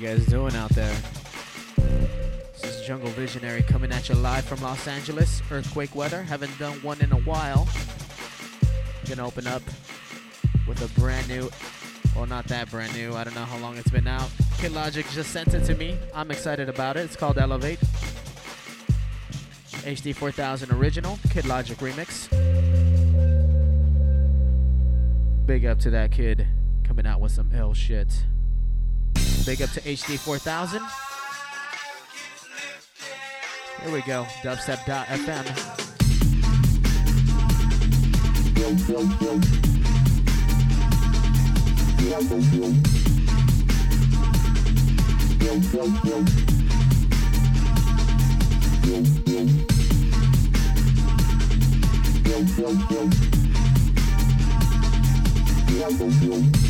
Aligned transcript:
You 0.00 0.06
guys 0.06 0.24
doing 0.24 0.56
out 0.56 0.70
there? 0.70 0.96
This 2.62 2.64
is 2.64 2.86
Jungle 2.86 3.10
Visionary 3.10 3.60
coming 3.60 3.92
at 3.92 4.08
you 4.08 4.14
live 4.14 4.46
from 4.46 4.62
Los 4.62 4.88
Angeles. 4.88 5.42
Earthquake 5.50 5.94
weather. 5.94 6.22
Haven't 6.22 6.58
done 6.58 6.72
one 6.82 7.02
in 7.02 7.12
a 7.12 7.18
while. 7.18 7.68
Gonna 9.06 9.26
open 9.26 9.46
up 9.46 9.60
with 10.66 10.80
a 10.82 10.88
brand 10.98 11.28
new, 11.28 11.50
well, 12.16 12.24
not 12.24 12.46
that 12.46 12.70
brand 12.70 12.94
new. 12.94 13.14
I 13.14 13.24
don't 13.24 13.34
know 13.34 13.44
how 13.44 13.58
long 13.58 13.76
it's 13.76 13.90
been 13.90 14.06
out. 14.06 14.30
Kid 14.56 14.72
Logic 14.72 15.04
just 15.10 15.32
sent 15.32 15.52
it 15.52 15.66
to 15.66 15.74
me. 15.74 15.98
I'm 16.14 16.30
excited 16.30 16.70
about 16.70 16.96
it. 16.96 17.00
It's 17.00 17.16
called 17.16 17.36
Elevate. 17.36 17.80
HD 19.84 20.14
4000 20.14 20.72
original, 20.72 21.18
Kid 21.28 21.44
Logic 21.44 21.76
remix. 21.76 22.30
Big 25.44 25.66
up 25.66 25.78
to 25.80 25.90
that 25.90 26.10
kid 26.10 26.46
coming 26.84 27.06
out 27.06 27.20
with 27.20 27.32
some 27.32 27.50
ill 27.54 27.74
shit. 27.74 28.24
Big 29.46 29.62
up 29.62 29.70
to 29.70 29.80
HD4000. 29.80 30.80
Here 33.82 33.92
we 33.92 34.02
go, 34.02 34.26
dubstep.fm. 34.42 35.46
Yo, 38.58 38.68
yo, 38.86 39.00
yo. 39.20 39.40
Yo, 42.00 42.20
yo. 42.52 42.90
Yo, 56.20 56.69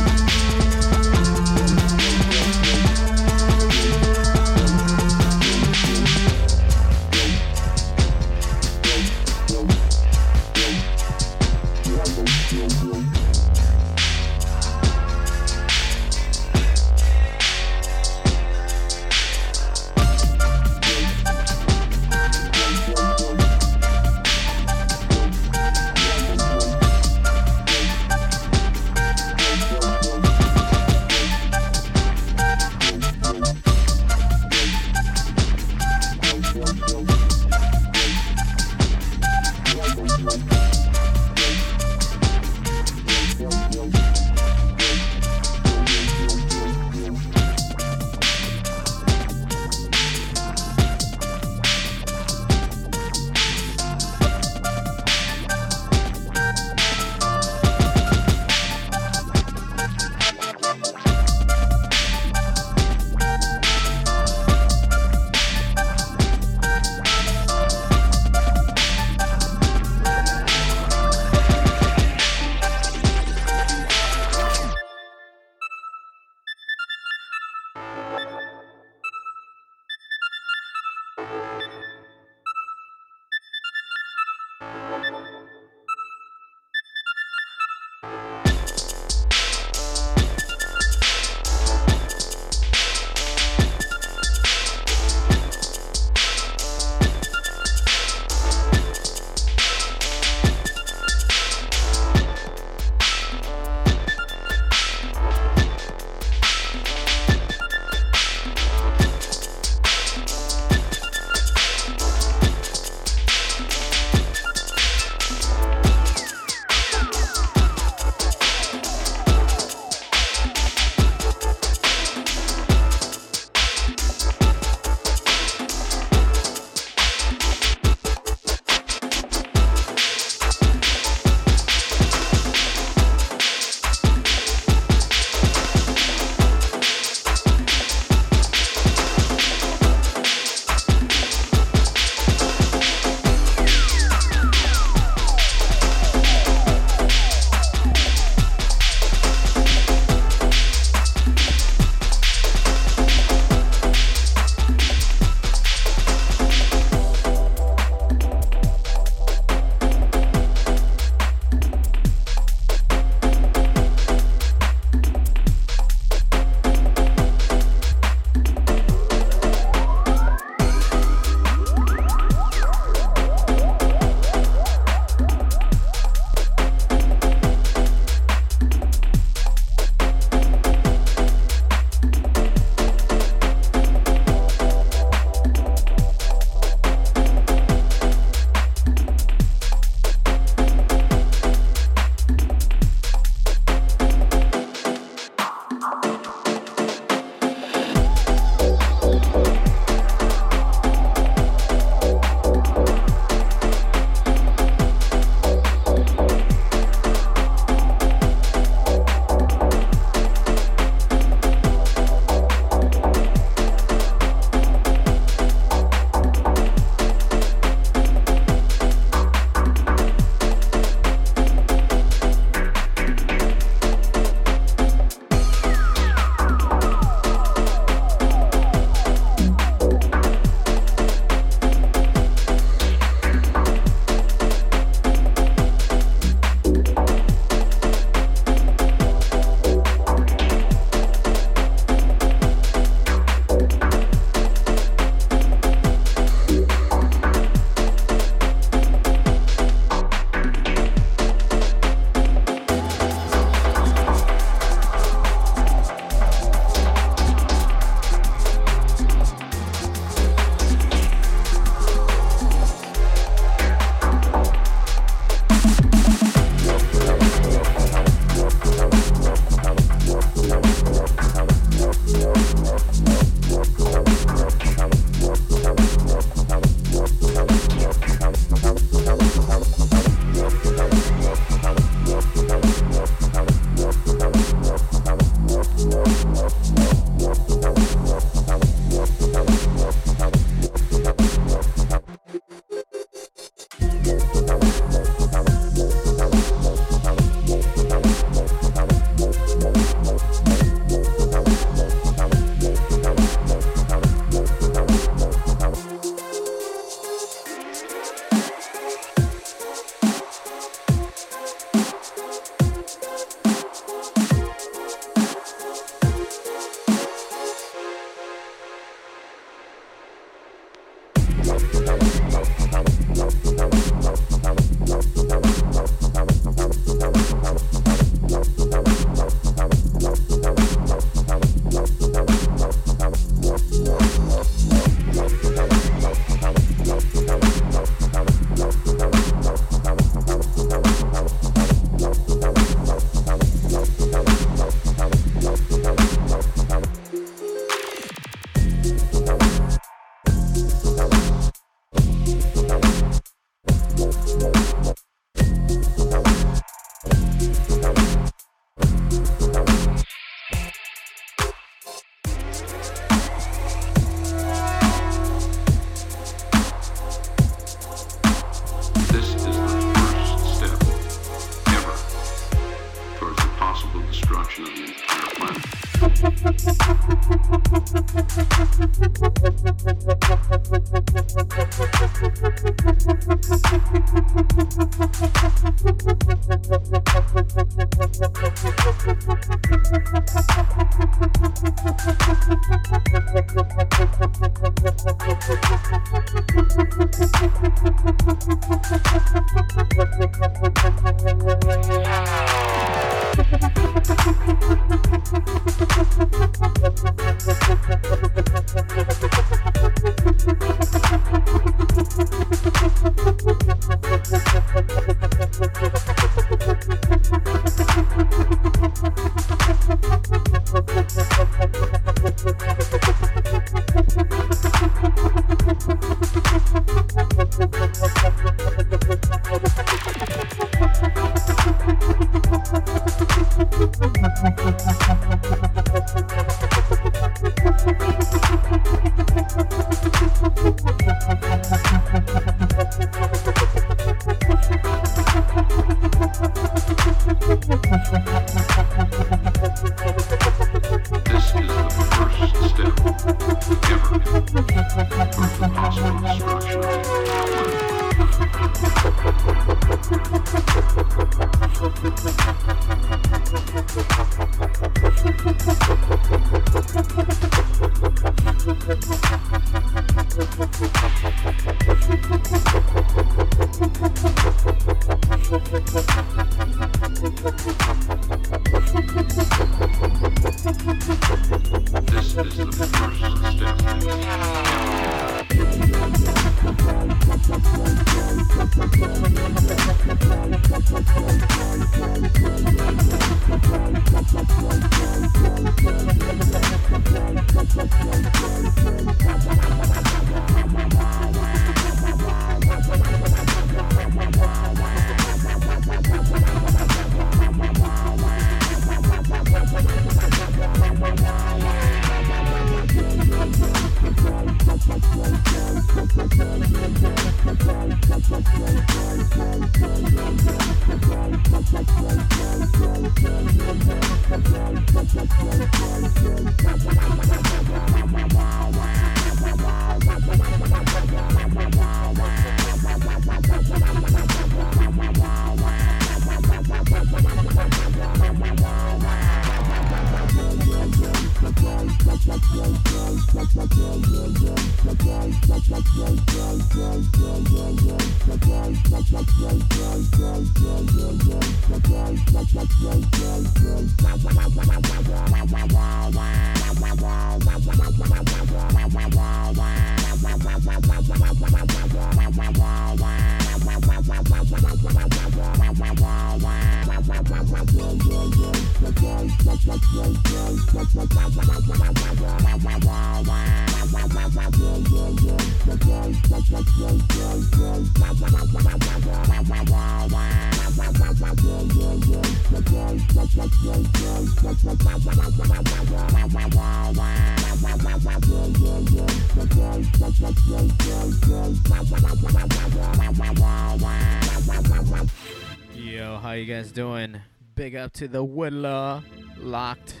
Big 597.54 597.74
up 597.74 597.92
to 597.94 598.08
the 598.08 598.22
Widdler 598.22 599.02
locked. 599.38 600.00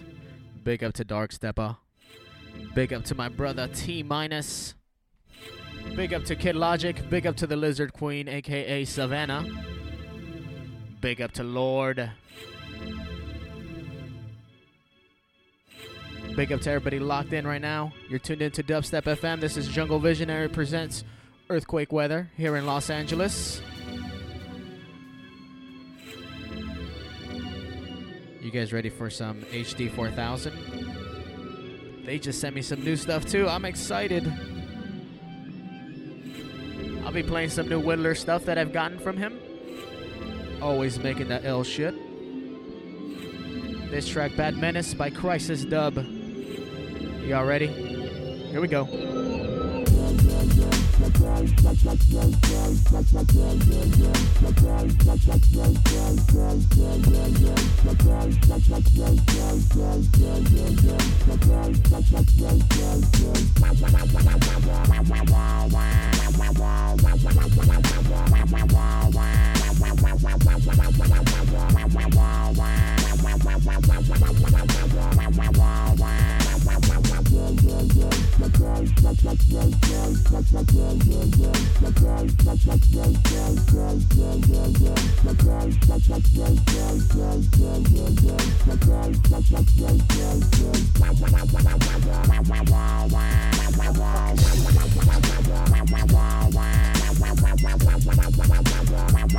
Big 0.64 0.84
up 0.84 0.94
to 0.94 1.04
Dark 1.04 1.32
Stepper. 1.32 1.76
Big 2.74 2.92
up 2.92 3.04
to 3.04 3.14
my 3.14 3.28
brother 3.28 3.68
T 3.68 4.02
minus. 4.02 4.74
Big 5.96 6.12
up 6.12 6.24
to 6.24 6.36
Kid 6.36 6.56
Logic. 6.56 6.96
Big 7.08 7.26
up 7.26 7.36
to 7.36 7.46
the 7.46 7.56
Lizard 7.56 7.92
Queen, 7.92 8.28
aka 8.28 8.84
Savannah. 8.84 9.44
Big 11.00 11.20
up 11.20 11.32
to 11.32 11.44
Lord. 11.44 12.10
big 16.38 16.52
up 16.52 16.60
to 16.60 16.70
everybody 16.70 17.00
locked 17.00 17.32
in 17.32 17.44
right 17.44 17.60
now. 17.60 17.92
You're 18.08 18.20
tuned 18.20 18.42
in 18.42 18.46
into 18.46 18.62
Dubstep 18.62 19.02
FM. 19.02 19.40
This 19.40 19.56
is 19.56 19.66
Jungle 19.66 19.98
Visionary 19.98 20.48
presents 20.48 21.02
Earthquake 21.50 21.90
Weather 21.90 22.30
here 22.36 22.56
in 22.56 22.64
Los 22.64 22.90
Angeles. 22.90 23.60
You 28.48 28.54
guys 28.58 28.72
ready 28.72 28.88
for 28.88 29.10
some 29.10 29.42
HD 29.52 29.94
4000? 29.94 32.02
They 32.06 32.18
just 32.18 32.40
sent 32.40 32.54
me 32.54 32.62
some 32.62 32.82
new 32.82 32.96
stuff 32.96 33.26
too. 33.26 33.46
I'm 33.46 33.66
excited. 33.66 34.26
I'll 37.04 37.12
be 37.12 37.22
playing 37.22 37.50
some 37.50 37.68
new 37.68 37.78
Widdler 37.78 38.14
stuff 38.14 38.46
that 38.46 38.56
I've 38.56 38.72
gotten 38.72 38.98
from 39.00 39.18
him. 39.18 39.38
Always 40.62 40.98
making 40.98 41.28
that 41.28 41.44
L 41.44 41.62
shit. 41.62 41.94
This 43.90 44.08
track, 44.08 44.34
Bad 44.34 44.56
Menace 44.56 44.94
by 44.94 45.10
Crisis 45.10 45.66
Dub. 45.66 45.98
Y'all 47.26 47.44
ready? 47.44 47.66
Here 47.66 48.62
we 48.62 48.68
go 48.68 49.47
wow, 75.58 75.94
wow. 75.98 76.27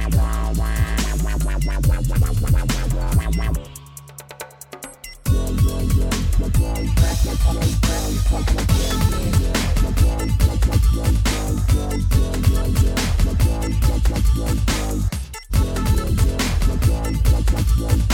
Wow. 0.09 0.38
Thank 17.79 18.08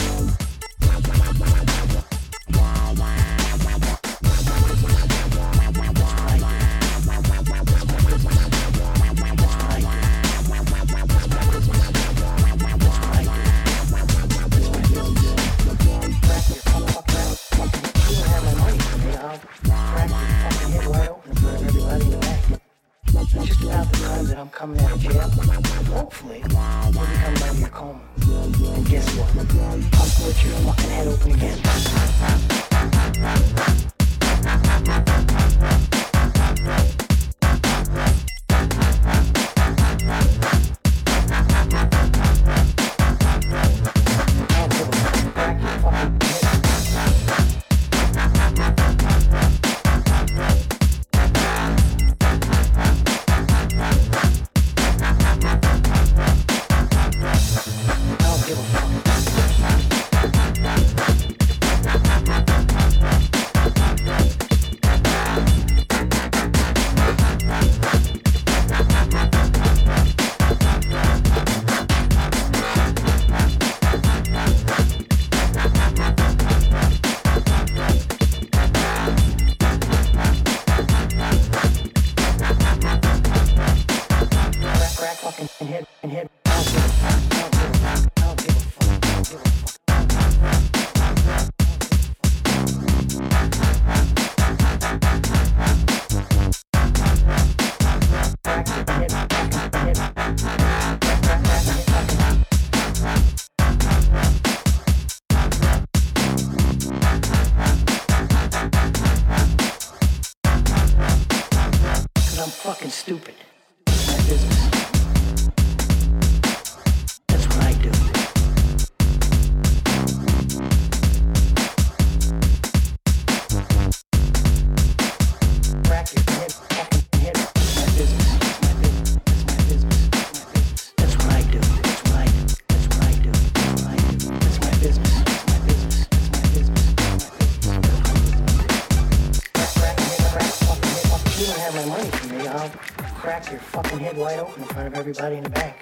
everybody 145.05 145.35
in 145.35 145.43
the 145.43 145.49
bank. 145.51 145.75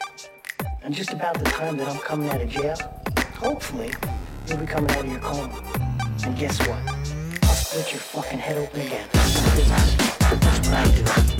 And 0.84 0.94
just 0.94 1.14
about 1.14 1.38
the 1.38 1.46
time 1.46 1.78
that 1.78 1.88
I'm 1.88 2.00
coming 2.00 2.30
out 2.30 2.42
of 2.42 2.50
jail, 2.50 2.76
hopefully, 3.38 3.94
you'll 4.48 4.58
be 4.58 4.66
coming 4.66 4.92
out 4.92 5.06
of 5.06 5.12
your 5.12 5.22
coma. 5.22 5.64
And 6.26 6.38
guess 6.38 6.60
what? 6.68 6.78
I'll 7.44 7.56
split 7.56 7.92
your 7.94 8.02
fucking 8.02 8.40
head 8.40 8.58
open 8.58 8.82
again. 8.82 9.08
That's 9.14 10.68
what 10.68 10.74
I 10.74 11.28
do. 11.28 11.33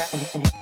Thank 0.00 0.54
you. 0.54 0.59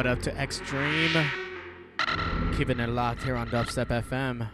To 0.00 0.34
Extreme. 0.40 1.26
Keeping 2.56 2.80
it 2.80 2.88
locked 2.88 3.22
here 3.22 3.36
on 3.36 3.50
Dubstep 3.50 3.88
FM. 3.88 4.48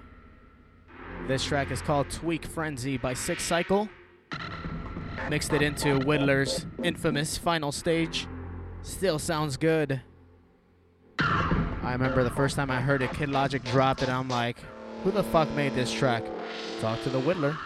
This 1.29 1.45
track 1.45 1.71
is 1.71 1.81
called 1.81 2.11
Tweak 2.11 2.45
Frenzy 2.45 2.97
by 2.99 3.15
Six 3.15 3.45
Cycle. 3.45 3.89
Mixed 5.31 5.53
it 5.53 5.63
into 5.63 6.01
Widdler's 6.01 6.67
infamous 6.83 7.39
final 7.39 7.71
stage. 7.71 8.27
Still 8.83 9.21
sounds 9.21 9.57
good. 9.57 10.01
I 11.21 11.93
remember 11.93 12.25
the 12.25 12.31
first 12.31 12.57
time 12.57 12.69
I 12.69 12.81
heard 12.81 13.01
it, 13.01 13.13
Kid 13.13 13.29
Logic 13.29 13.63
dropped 13.67 14.03
it. 14.03 14.09
I'm 14.09 14.29
like, 14.29 14.59
who 15.05 15.13
the 15.13 15.23
fuck 15.23 15.49
made 15.53 15.77
this 15.77 15.93
track? 15.93 16.25
Talk 16.81 17.01
to 17.05 17.09
the 17.09 17.21
Widdler. 17.21 17.57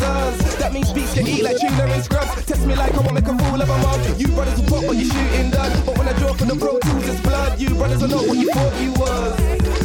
That 0.00 0.72
means 0.72 0.92
beats 0.92 1.14
get 1.14 1.28
eat 1.28 1.42
like 1.42 1.58
tuna 1.58 1.84
and 1.84 2.04
scrubs. 2.04 2.44
Test 2.46 2.66
me 2.66 2.74
like 2.74 2.94
I 2.94 3.00
won't 3.00 3.14
make 3.14 3.26
a 3.26 3.36
fool 3.36 3.60
of 3.60 3.68
a 3.68 3.78
mug. 3.78 4.20
You 4.20 4.28
brothers 4.28 4.60
will 4.60 4.68
pop, 4.68 4.84
but 4.86 4.96
you 4.96 5.04
shooting 5.04 5.50
done. 5.50 5.72
But 5.84 5.98
when 5.98 6.08
I 6.08 6.12
draw 6.18 6.32
from 6.32 6.48
the 6.48 6.56
pro 6.56 6.78
tools, 6.78 7.08
it's 7.08 7.20
blood. 7.20 7.60
You 7.60 7.74
brothers 7.74 8.02
are 8.02 8.08
not 8.08 8.26
what 8.26 8.38
you 8.38 8.48
thought 8.52 8.74
you 8.80 8.92
was. 8.92 9.34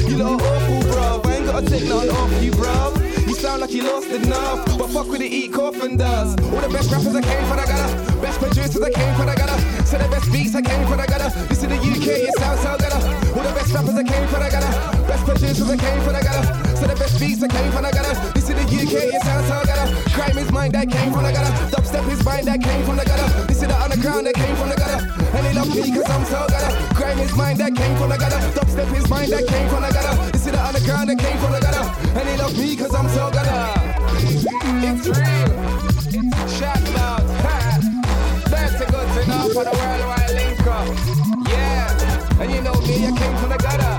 You 0.07 0.17
lot 0.17 0.41
awful, 0.41 0.79
bruv. 0.91 1.25
I 1.25 1.35
ain't 1.35 1.45
gotta 1.45 1.65
take 1.67 1.83
none 1.89 2.09
off 2.09 2.43
you, 2.43 2.51
bruv. 2.51 3.27
You 3.27 3.33
sound 3.33 3.61
like 3.61 3.71
you 3.71 3.83
lost 3.83 4.07
enough, 4.07 4.77
but 4.77 4.89
fuck 4.89 5.07
with 5.07 5.21
it, 5.21 5.31
eat 5.31 5.51
coffin 5.51 5.97
does. 5.97 6.31
All 6.53 6.61
the 6.61 6.69
best 6.69 6.91
rappers 6.91 7.15
I 7.15 7.21
came 7.21 7.45
for, 7.45 7.59
I 7.59 7.65
gotta. 7.65 8.21
Best 8.21 8.39
producers 8.39 8.81
I 8.81 8.91
came 8.91 9.15
for, 9.15 9.23
I 9.23 9.35
gotta. 9.35 9.85
So 9.85 9.97
the 9.97 10.07
best 10.07 10.31
beats 10.31 10.55
I 10.55 10.61
came 10.61 10.87
for, 10.87 10.95
I 10.95 11.07
gotta. 11.07 11.29
This 11.49 11.63
is 11.63 11.67
the 11.67 11.75
UK, 11.75 12.07
it 12.29 12.37
sounds 12.39 12.61
so 12.61 12.77
gotta. 12.77 12.99
All 13.35 13.43
the 13.43 13.53
best 13.53 13.73
rappers 13.73 13.95
I 13.95 14.03
came 14.03 14.27
for, 14.27 14.37
I 14.37 14.49
gotta. 14.49 14.94
Questions 15.25 15.57
cause 15.57 15.71
I 15.71 15.77
came 15.77 16.01
from, 16.05 16.15
I 16.15 16.21
gotta. 16.21 16.77
So 16.77 16.85
the 16.85 16.95
best 16.95 17.19
beats 17.19 17.41
I 17.41 17.47
came 17.47 17.71
from, 17.71 17.83
I 17.83 17.89
gotta. 17.89 18.13
This 18.37 18.47
is 18.47 18.53
the 18.53 18.61
UK, 18.61 19.09
it's 19.09 19.25
sounds 19.25 19.49
how 19.49 19.61
I 19.61 19.65
gotta. 19.65 19.85
Crime 20.13 20.37
is 20.37 20.51
mine, 20.51 20.71
that 20.73 20.87
came 20.87 21.11
from, 21.11 21.25
I 21.25 21.31
gotta. 21.33 21.51
Dubstep 21.73 22.07
is 22.13 22.23
mine, 22.23 22.45
that 22.45 22.61
came 22.61 22.85
from, 22.85 22.99
I 22.99 23.05
gotta. 23.05 23.47
This 23.47 23.61
is 23.61 23.67
the 23.67 23.75
underground 23.75 24.27
that 24.27 24.35
came 24.35 24.55
from, 24.55 24.69
I 24.69 24.75
gotta. 24.75 25.01
And 25.33 25.45
they 25.45 25.53
love 25.57 25.73
me 25.73 25.81
cause 25.97 26.09
I'm 26.13 26.25
so 26.25 26.45
gotta. 26.45 26.69
Crime 26.93 27.19
is 27.19 27.35
mine, 27.35 27.57
that 27.57 27.73
came 27.75 27.97
from, 27.97 28.11
I 28.11 28.17
gotta. 28.17 28.37
Dubstep 28.53 28.93
is 28.95 29.09
mine, 29.09 29.29
that 29.31 29.47
came 29.47 29.67
from, 29.67 29.83
I 29.83 29.89
gotta. 29.89 30.31
This 30.31 30.45
is 30.45 30.51
the 30.53 30.61
underground 30.61 31.09
that 31.09 31.17
came 31.17 31.37
from, 31.41 31.53
I 31.53 31.59
gotta. 31.59 31.83
And 32.21 32.25
they 32.29 32.37
love 32.37 32.53
me 32.55 32.75
cause 32.75 32.93
I'm 32.93 33.09
so 33.09 33.31
gotta. 33.33 33.81
It's 34.85 35.09
real. 35.09 35.49
Shout 36.53 36.85
loud. 36.93 37.25
That's 38.53 38.77
a 38.77 38.85
good 38.85 39.07
thing 39.17 39.49
for 39.57 39.65
the 39.65 39.73
worldwide 39.73 40.37
link 40.37 40.67
up. 40.69 40.85
Yeah. 41.49 42.41
And 42.41 42.51
you 42.53 42.61
know 42.61 42.77
me, 42.85 43.09
I 43.09 43.11
came 43.17 43.35
from 43.41 43.49
the 43.49 43.57
gutter. 43.57 43.94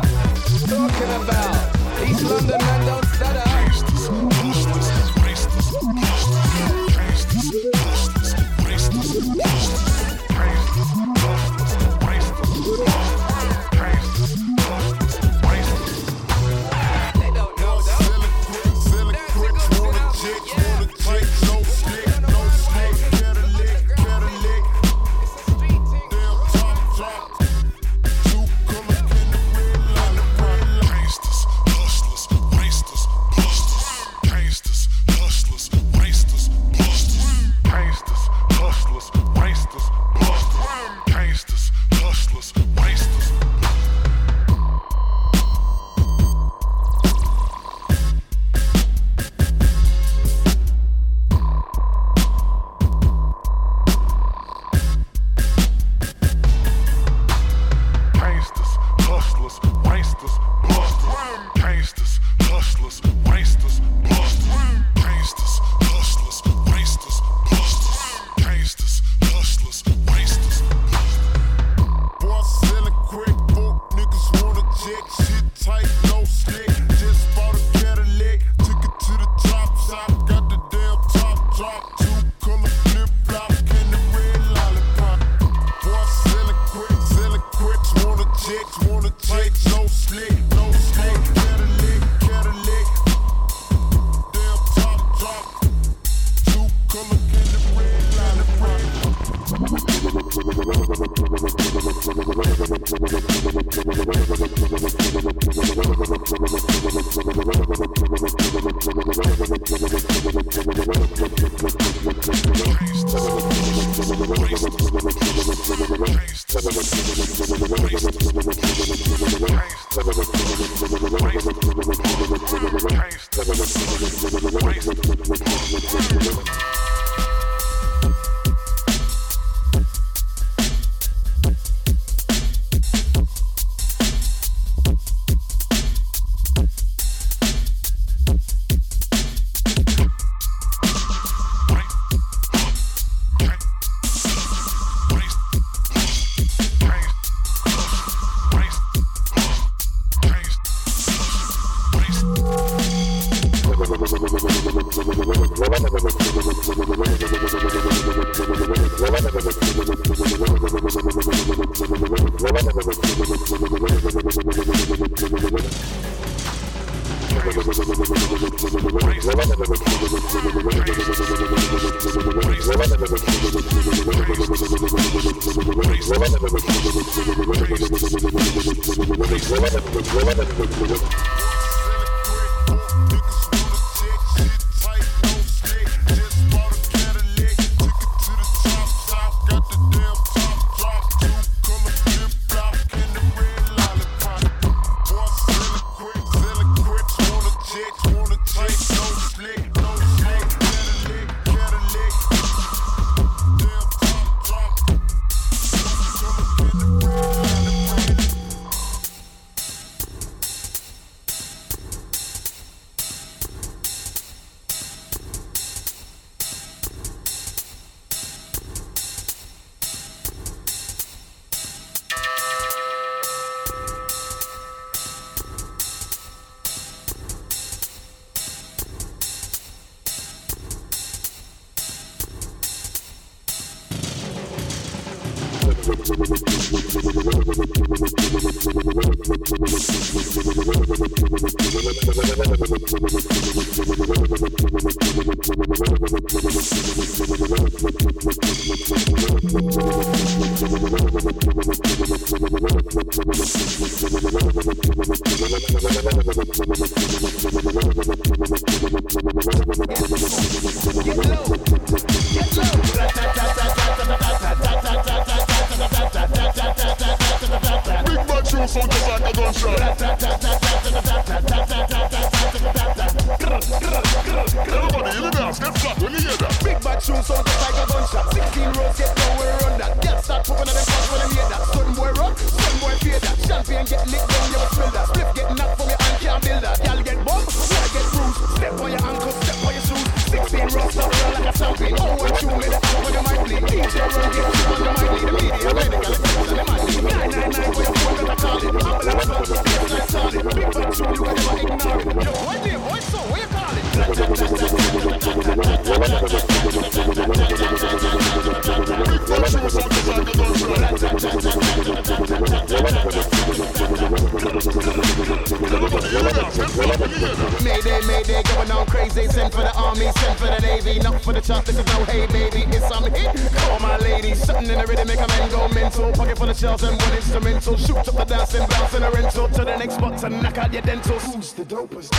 and 330.32 330.42
knock 330.42 330.58
out 330.58 330.72
your 330.72 330.82
dentals. 330.82 331.22
Who's 331.24 331.52
the 331.52 331.64
dopest? 331.64 332.14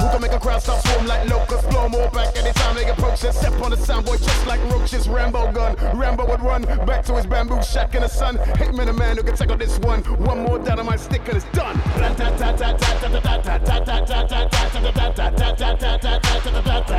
Who 0.00 0.08
can 0.10 0.20
make 0.20 0.32
a 0.32 0.40
crowd 0.40 0.62
stop 0.62 0.84
swarm 0.86 1.06
like 1.06 1.28
locusts? 1.28 1.66
Blow 1.68 1.88
more 1.88 2.10
back 2.10 2.36
anytime 2.36 2.74
they 2.74 2.88
approach 2.88 3.24
us. 3.24 3.38
Step 3.38 3.52
on 3.60 3.70
the 3.70 3.76
soundboy 3.76 4.18
just 4.22 4.46
like 4.46 4.60
roaches. 4.70 5.08
Rambo 5.08 5.52
gun. 5.52 5.76
Rambo 5.96 6.26
would 6.26 6.42
run 6.42 6.62
back 6.86 7.04
to 7.06 7.14
his 7.14 7.26
bamboo 7.26 7.62
shack 7.62 7.94
in 7.94 8.02
the 8.02 8.08
sun. 8.08 8.36
Hit 8.56 8.74
me 8.74 8.84
the 8.84 8.92
man 8.92 9.16
who 9.16 9.22
can 9.22 9.36
tackle 9.36 9.56
this 9.56 9.78
one. 9.80 10.02
One 10.24 10.44
more 10.44 10.58
down 10.58 10.80
on 10.80 10.86
my 10.86 10.96
stick 10.96 11.26
and 11.28 11.36
it's 11.36 11.46
done. 11.52 11.76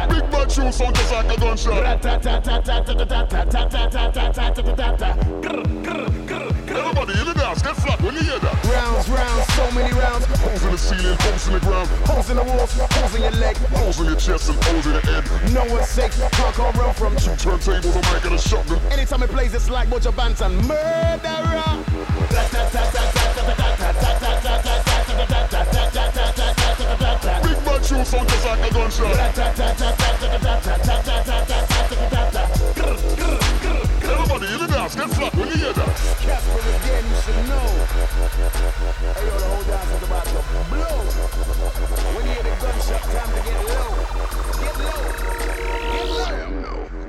Big 0.09 0.31
bad 0.31 0.51
shoes 0.51 0.75
sound 0.75 0.95
just 0.95 1.11
like 1.11 1.37
a 1.37 1.39
gunshot. 1.39 1.77
Everybody 6.69 7.19
in 7.19 7.25
the 7.25 7.33
get 7.33 7.75
flat 7.75 8.01
when 8.01 8.13
you 8.15 8.21
hear 8.21 8.39
that. 8.39 8.63
Rounds, 8.65 9.09
rounds 9.09 9.48
so 9.59 9.71
many 9.75 9.91
rounds. 9.93 10.25
Holes 10.25 10.63
in 10.63 10.71
the 10.71 10.77
ceiling, 10.77 11.17
holes 11.19 11.47
in 11.47 11.53
the 11.53 11.59
ground, 11.59 11.89
holes 12.07 12.29
in 12.29 12.37
the 12.37 12.43
walls, 12.43 12.71
holes 12.73 13.15
in 13.15 13.21
your 13.21 13.31
leg, 13.43 13.57
holes 13.75 13.99
in 13.99 14.05
your 14.05 14.15
chest, 14.15 14.49
and 14.49 14.63
holes 14.63 14.85
in 14.85 14.93
the 14.93 15.03
end. 15.15 15.53
No 15.53 15.63
one's 15.73 15.89
safe, 15.89 16.15
can't 16.31 16.55
call 16.55 16.71
run 16.73 16.93
from 16.93 17.15
two 17.17 17.35
turntables, 17.43 17.95
a 17.95 18.01
mic, 18.13 18.25
and 18.25 18.35
a 18.35 18.37
shotgun. 18.37 18.79
Anytime 18.91 19.23
it 19.23 19.29
plays, 19.29 19.53
it's 19.53 19.69
like 19.69 19.89
Buju 19.89 20.11
Banton, 20.13 20.53
murderer. 20.67 21.63
Big 27.43 27.59
man 27.65 27.83
shoots 27.83 28.09
sound 28.09 28.29
just 28.29 28.45
like 28.45 28.71
a 28.71 28.73
gunshot 28.73 29.19
bounce, 34.95 35.15
good 35.15 35.15
flow. 35.15 35.29
When 35.39 35.49
you 35.49 35.55
hear 35.57 35.73
that? 35.73 35.87
Caspa 36.19 36.59
again, 36.59 37.03
you 37.09 37.15
should 37.21 37.35
know. 37.49 37.67
Hey, 39.13 39.25
yo, 39.27 39.33
the 39.37 39.45
whole 39.45 39.63
dance 39.63 39.91
is 39.91 40.03
about 40.03 40.25
to 40.25 40.31
blow. 40.69 40.97
When 42.15 42.25
you 42.25 42.31
hear 42.31 42.43
the 42.43 42.49
gunshot, 42.61 43.03
time 43.03 43.31
to 43.35 43.41
get 43.45 43.59
low. 43.69 43.91
Get 44.59 44.75
low. 44.79 45.01
Get 45.93 46.07
low. 46.09 46.25
Get 46.29 46.49
low. 46.63 47.08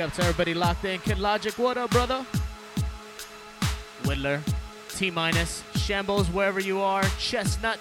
up 0.00 0.14
to 0.14 0.22
everybody 0.22 0.54
locked 0.54 0.84
in. 0.84 0.98
Kid 1.00 1.18
Logic, 1.18 1.56
what 1.58 1.76
up, 1.76 1.90
brother? 1.90 2.24
Widdler, 4.06 4.40
T 5.00 5.10
minus, 5.10 5.64
Shambles, 5.76 6.28
wherever 6.28 6.60
you 6.60 6.78
are, 6.78 7.02
Chestnut, 7.18 7.80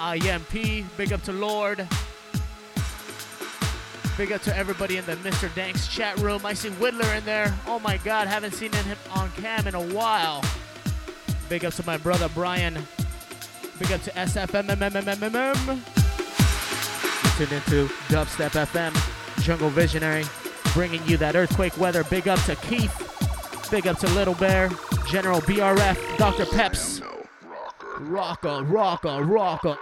IMP, 0.00 0.82
big 0.96 1.12
up 1.12 1.22
to 1.24 1.32
Lord. 1.32 1.86
Big 4.16 4.32
up 4.32 4.40
to 4.44 4.56
everybody 4.56 4.96
in 4.96 5.04
the 5.04 5.16
Mr. 5.16 5.54
Danks 5.54 5.88
chat 5.88 6.16
room. 6.20 6.46
I 6.46 6.54
see 6.54 6.70
Widdler 6.70 7.12
in 7.12 7.24
there. 7.26 7.54
Oh 7.66 7.78
my 7.80 7.98
god, 7.98 8.28
haven't 8.28 8.54
seen 8.54 8.72
him 8.72 8.96
on 9.10 9.30
cam 9.32 9.66
in 9.66 9.74
a 9.74 9.82
while. 9.94 10.42
Big 11.50 11.66
up 11.66 11.74
to 11.74 11.84
my 11.84 11.98
brother 11.98 12.30
Brian. 12.32 12.78
Big 13.78 13.92
up 13.92 14.00
to 14.04 14.10
SFMMMMMM. 14.12 15.66
Tune 17.36 17.52
into 17.54 17.92
Dubstep 18.08 18.52
FM, 18.52 19.42
Jungle 19.42 19.68
Visionary 19.68 20.24
bringing 20.72 21.06
you 21.06 21.18
that 21.18 21.36
earthquake 21.36 21.76
weather. 21.76 22.04
Big 22.04 22.26
up 22.26 22.42
to 22.44 22.56
Keith. 22.56 23.17
Big 23.70 23.86
up 23.86 23.98
to 23.98 24.08
Little 24.14 24.34
Bear, 24.34 24.70
General 25.06 25.42
BRF, 25.42 26.16
Dr. 26.16 26.46
Peps. 26.46 27.02
Rocker, 27.98 28.62
rocker, 28.64 29.22
rocker. 29.24 29.76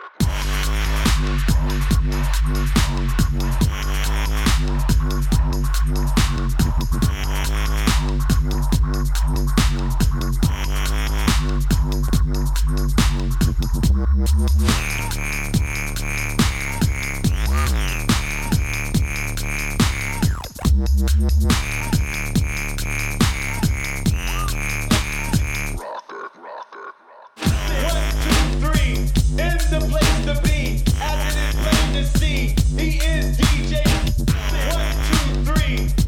is 33.06 33.36
DJ. 33.38 33.82
One, 34.72 35.54
two, 35.54 35.54
three. 35.54 36.05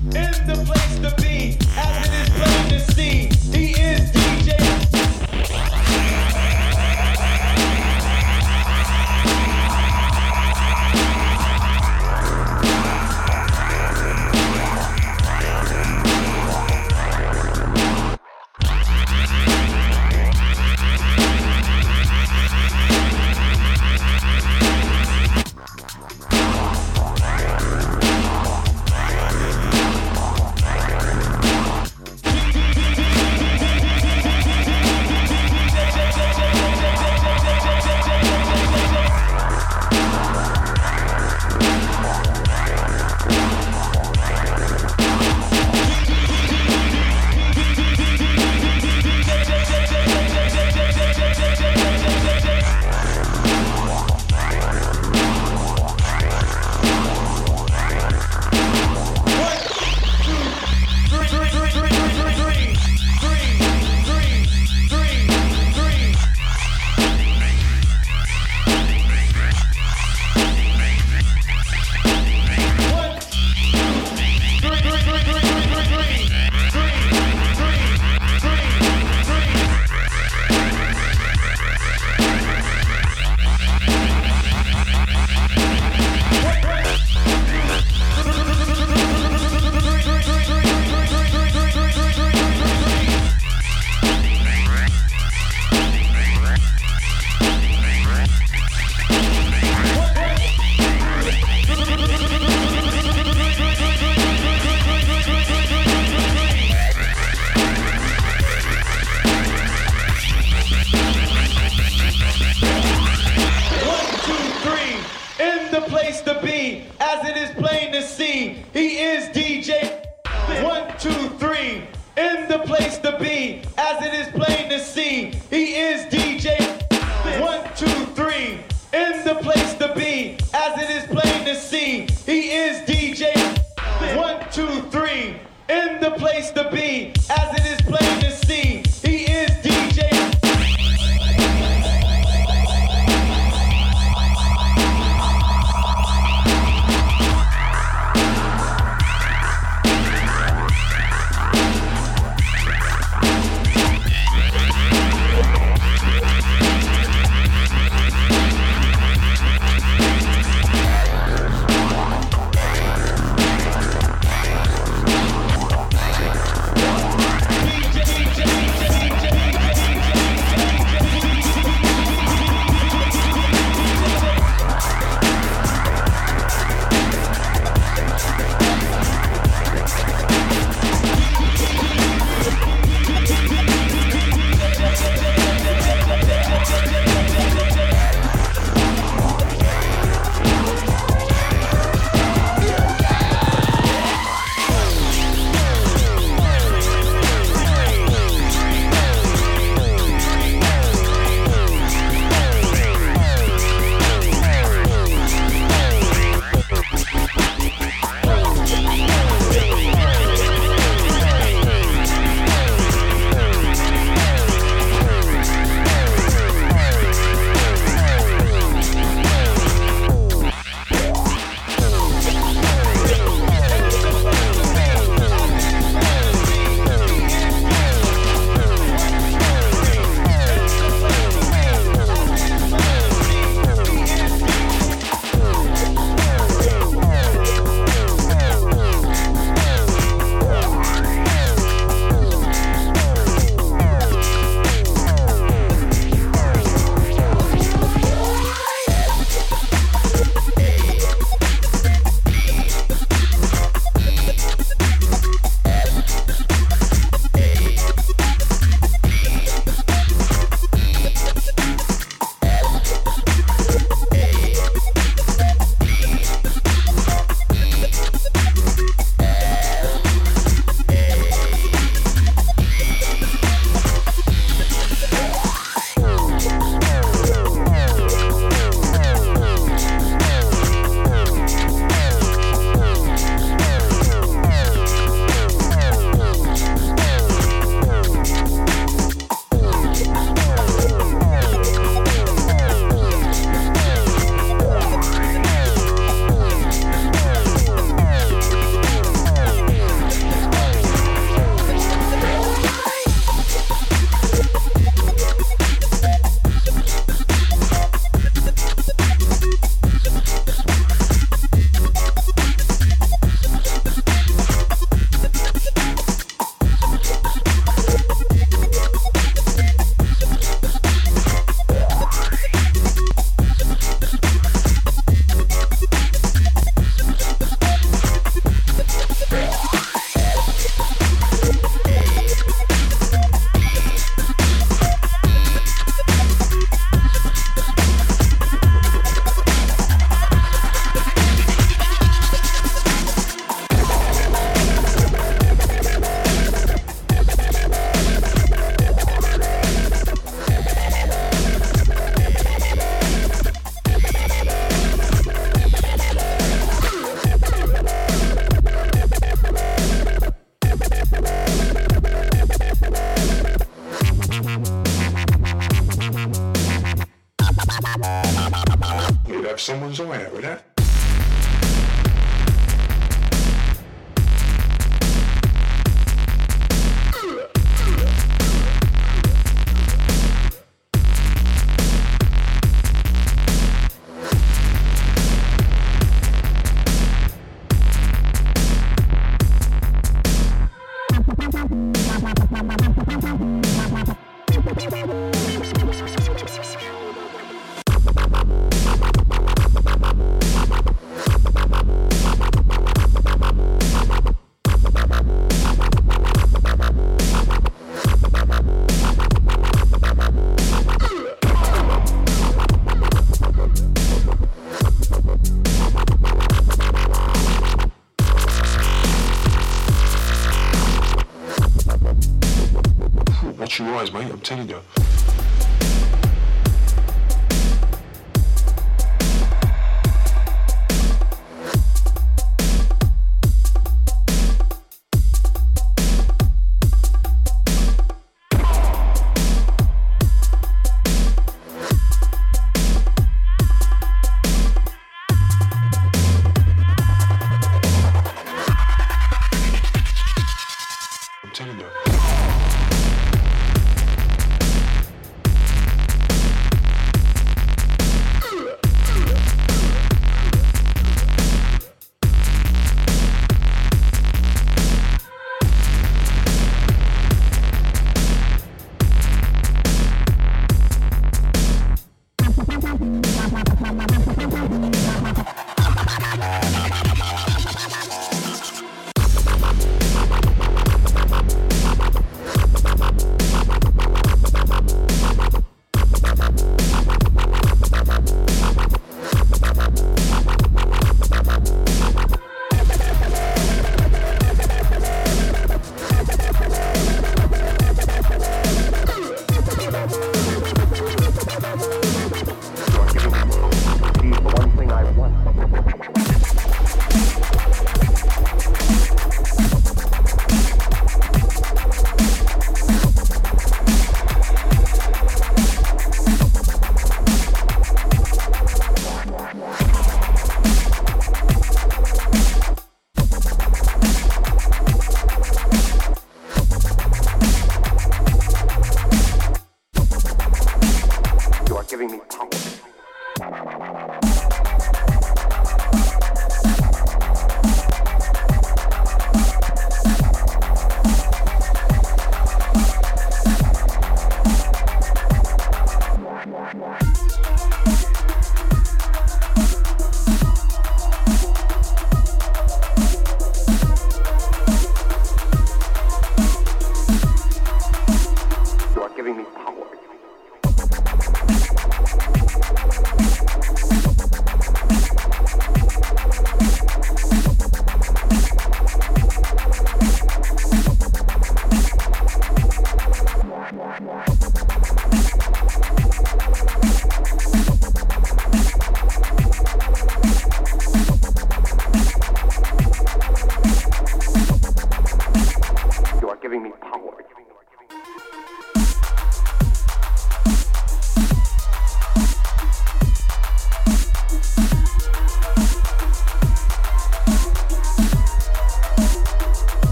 Sen 424.48 424.58
ne? 424.68 424.97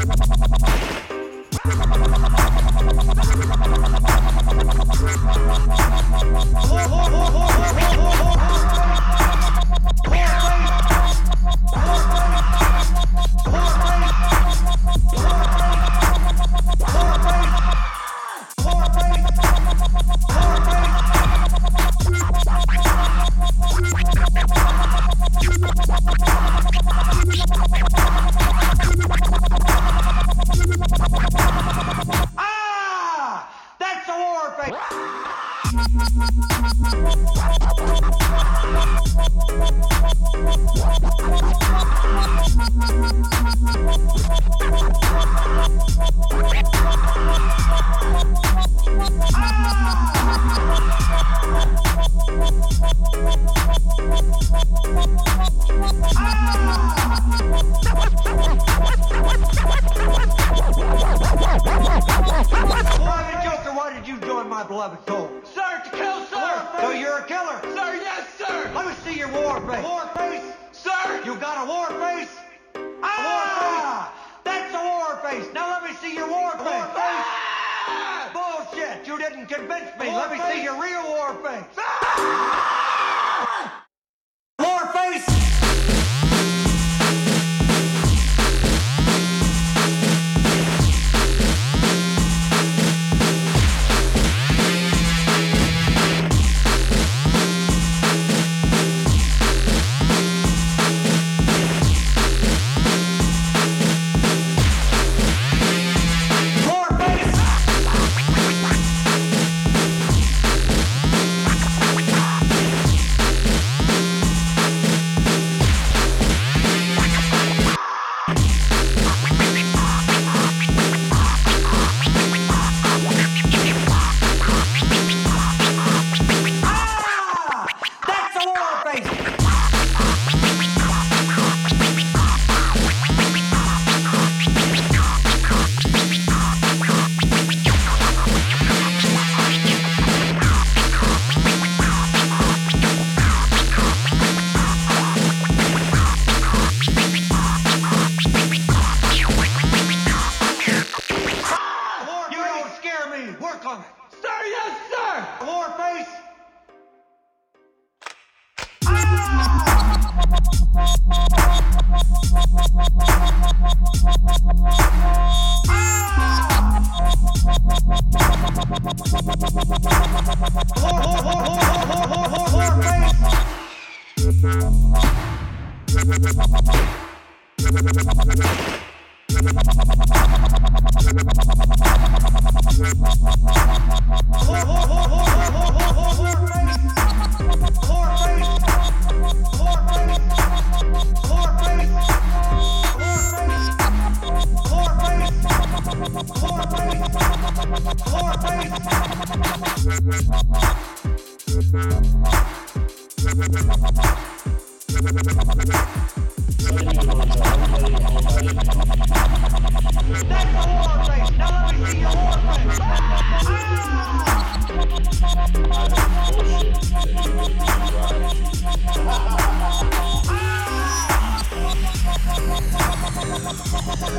Oh, 0.00 0.04
oh, 6.70 7.34
oh, 7.34 7.57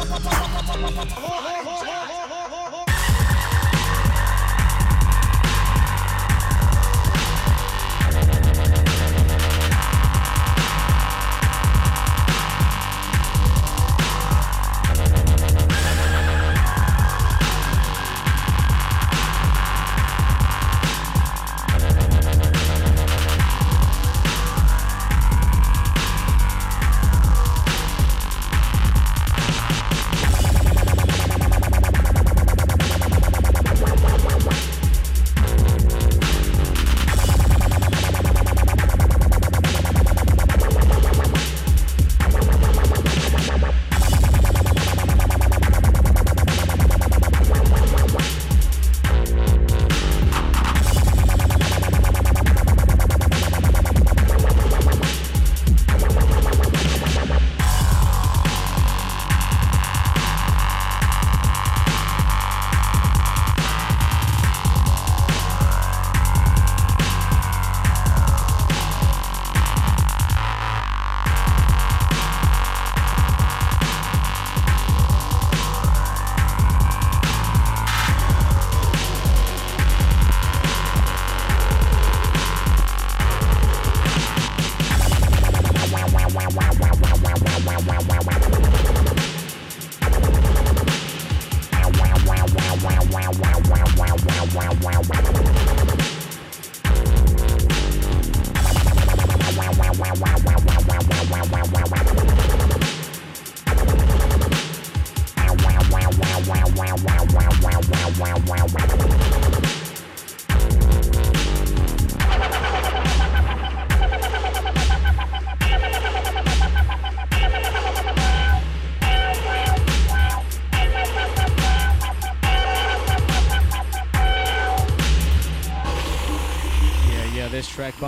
Oh, 0.01 0.05
oh, 0.11 1.15
oh. 1.17 1.58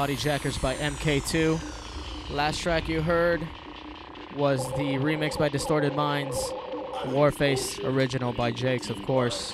Body 0.01 0.15
Jackers 0.15 0.57
by 0.57 0.73
MK2. 0.77 1.61
Last 2.31 2.59
track 2.59 2.89
you 2.89 3.03
heard 3.03 3.47
was 4.35 4.65
the 4.69 4.95
remix 4.97 5.37
by 5.37 5.47
Distorted 5.47 5.95
Minds, 5.95 6.35
Warface 7.03 7.79
original 7.85 8.33
by 8.33 8.49
Jakes, 8.49 8.89
of 8.89 8.99
course. 9.05 9.53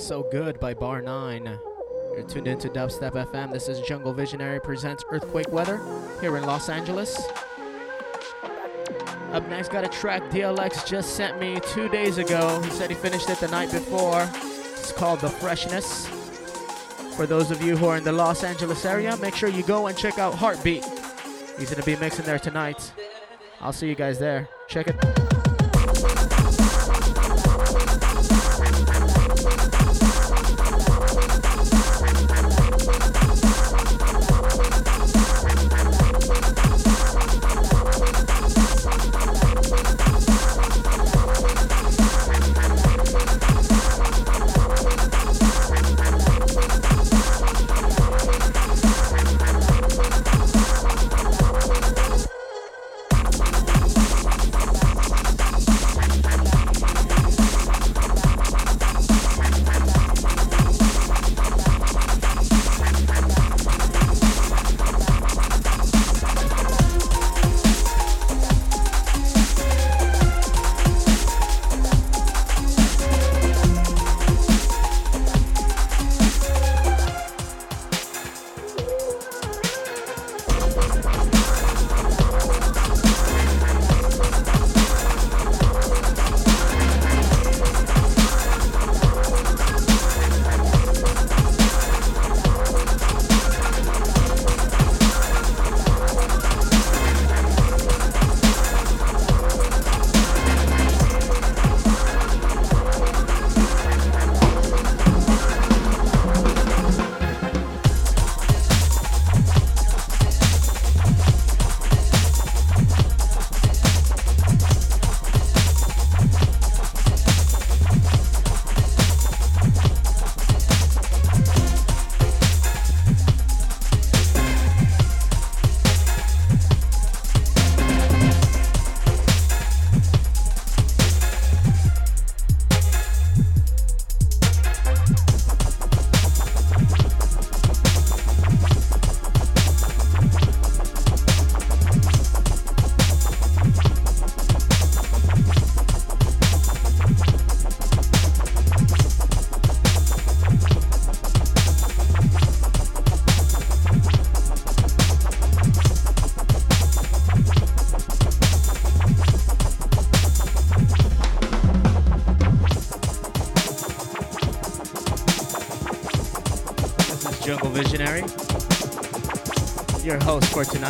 So 0.00 0.22
Good 0.22 0.58
by 0.58 0.74
Bar 0.74 1.02
9. 1.02 1.58
You're 2.14 2.22
tuned 2.22 2.46
into 2.46 2.68
Dubstep 2.68 3.12
FM. 3.12 3.52
This 3.52 3.68
is 3.68 3.80
Jungle 3.80 4.12
Visionary 4.12 4.60
presents 4.60 5.04
Earthquake 5.10 5.50
Weather 5.52 5.80
here 6.20 6.36
in 6.36 6.44
Los 6.44 6.68
Angeles. 6.68 7.20
Up 9.32 9.48
next, 9.48 9.70
got 9.70 9.84
a 9.84 9.88
track 9.88 10.22
DLX 10.30 10.86
just 10.86 11.14
sent 11.14 11.38
me 11.38 11.58
two 11.60 11.88
days 11.88 12.18
ago. 12.18 12.60
He 12.62 12.70
said 12.70 12.90
he 12.90 12.96
finished 12.96 13.28
it 13.28 13.38
the 13.38 13.48
night 13.48 13.70
before. 13.70 14.28
It's 14.32 14.92
called 14.92 15.20
The 15.20 15.28
Freshness. 15.28 16.06
For 17.16 17.26
those 17.26 17.50
of 17.50 17.62
you 17.62 17.76
who 17.76 17.86
are 17.86 17.98
in 17.98 18.04
the 18.04 18.12
Los 18.12 18.44
Angeles 18.44 18.84
area, 18.84 19.16
make 19.18 19.34
sure 19.34 19.48
you 19.48 19.62
go 19.62 19.88
and 19.88 19.96
check 19.96 20.18
out 20.18 20.34
Heartbeat. 20.34 20.84
He's 21.58 21.70
going 21.70 21.82
to 21.82 21.86
be 21.86 21.96
mixing 21.96 22.24
there 22.24 22.38
tonight. 22.38 22.92
I'll 23.60 23.72
see 23.72 23.88
you 23.88 23.94
guys 23.94 24.18
there. 24.18 24.48
Check 24.68 24.88
it. 24.88 25.11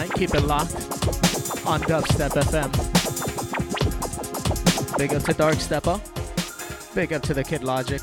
Keep 0.09 0.35
it 0.35 0.43
locked 0.43 0.75
on 1.67 1.81
Dubstep 1.83 2.31
FM. 2.31 2.71
Big 4.99 5.15
up 5.15 5.23
to 5.25 5.33
Dark 5.33 5.61
Stepper. 5.61 6.01
Big 6.95 7.13
up 7.13 7.23
to 7.23 7.35
the 7.35 7.43
Kid 7.43 7.65
Logic. 7.65 8.03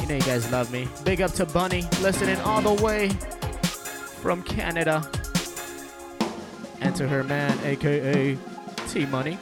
You 0.00 0.06
know 0.06 0.14
you 0.16 0.22
guys 0.22 0.50
love 0.50 0.72
me. 0.72 0.88
Big 1.04 1.22
up 1.22 1.32
to 1.32 1.46
Bunny, 1.46 1.82
listening 2.00 2.38
all 2.40 2.60
the 2.60 2.82
way 2.82 3.08
from 4.20 4.42
Canada. 4.42 5.08
And 6.80 6.94
to 6.96 7.08
her 7.08 7.22
man, 7.24 7.58
aka 7.64 8.36
T 8.88 9.06
Money. 9.06 9.38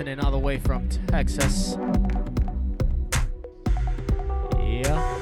Listening 0.00 0.24
all 0.24 0.30
the 0.30 0.38
way 0.38 0.56
from 0.56 0.88
Texas. 1.08 1.76
Yeah. 4.58 5.18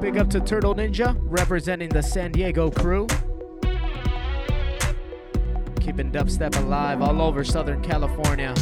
Big 0.00 0.18
up 0.18 0.28
to 0.30 0.40
Turtle 0.40 0.74
Ninja, 0.74 1.16
representing 1.22 1.90
the 1.90 2.02
San 2.02 2.32
Diego 2.32 2.72
crew. 2.72 3.06
Keeping 5.80 6.10
dubstep 6.10 6.56
alive 6.58 7.02
all 7.02 7.22
over 7.22 7.44
Southern 7.44 7.80
California. 7.82 8.52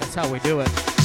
That's 0.00 0.14
how 0.14 0.32
we 0.32 0.38
do 0.38 0.60
it. 0.60 0.97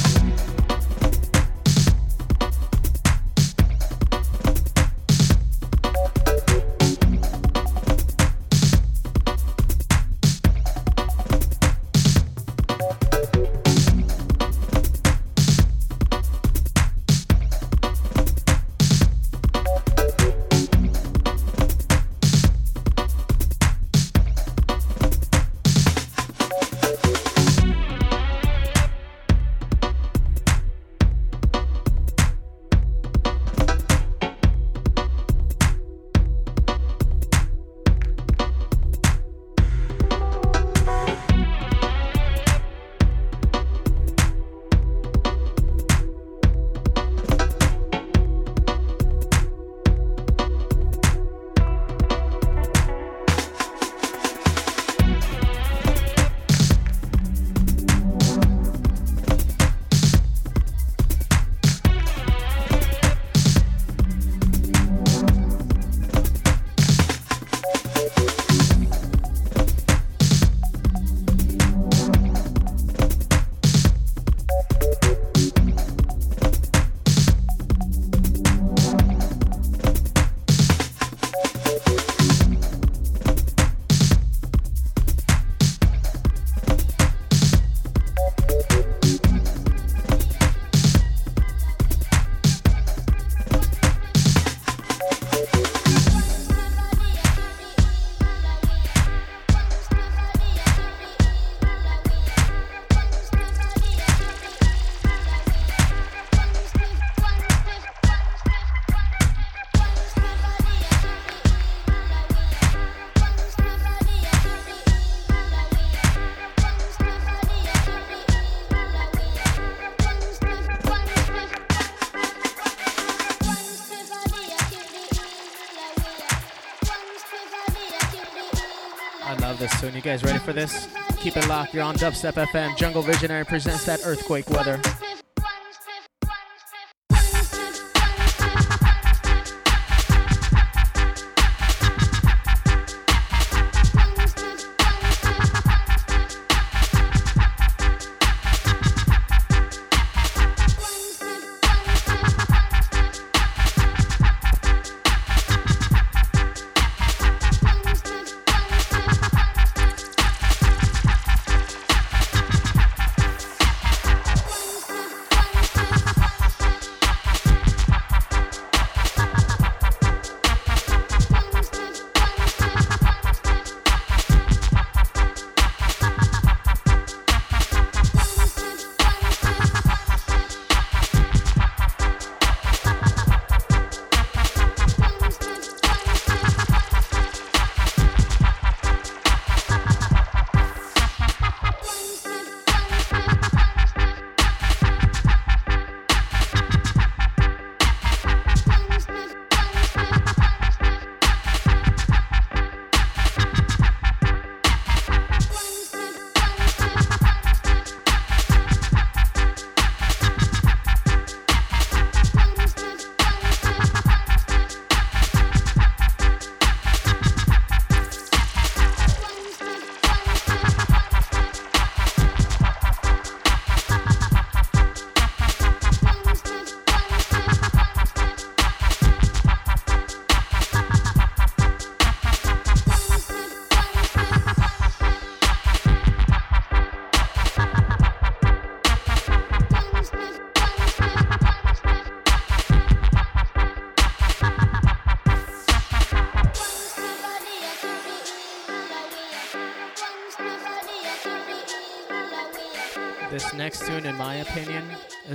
This 129.84 129.92
tune. 129.92 129.96
You 129.96 130.02
guys 130.02 130.24
ready 130.24 130.38
for 130.38 130.52
this? 130.52 130.88
Keep 131.18 131.36
it 131.36 131.48
locked. 131.48 131.74
You're 131.74 131.82
on 131.82 131.96
Dubstep 131.96 132.34
FM. 132.34 132.76
Jungle 132.76 133.02
Visionary 133.02 133.44
presents 133.44 133.84
that 133.86 134.00
earthquake 134.04 134.48
weather. 134.50 134.80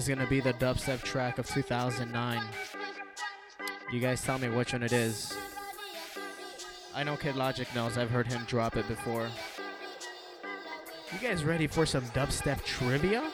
Is 0.09 0.15
gonna 0.15 0.29
be 0.29 0.39
the 0.39 0.53
dubstep 0.53 1.03
track 1.03 1.37
of 1.37 1.47
2009. 1.47 2.41
You 3.91 3.99
guys 3.99 4.23
tell 4.23 4.39
me 4.39 4.49
which 4.49 4.73
one 4.73 4.83
it 4.83 4.91
is. 4.91 5.37
I 6.95 7.03
know 7.03 7.15
Kid 7.15 7.35
Logic 7.35 7.67
knows. 7.75 7.97
I've 7.97 8.09
heard 8.09 8.25
him 8.25 8.43
drop 8.47 8.75
it 8.75 8.87
before. 8.87 9.27
You 11.13 11.27
guys 11.27 11.43
ready 11.43 11.67
for 11.67 11.85
some 11.85 12.03
dubstep 12.05 12.63
trivia? 12.63 13.29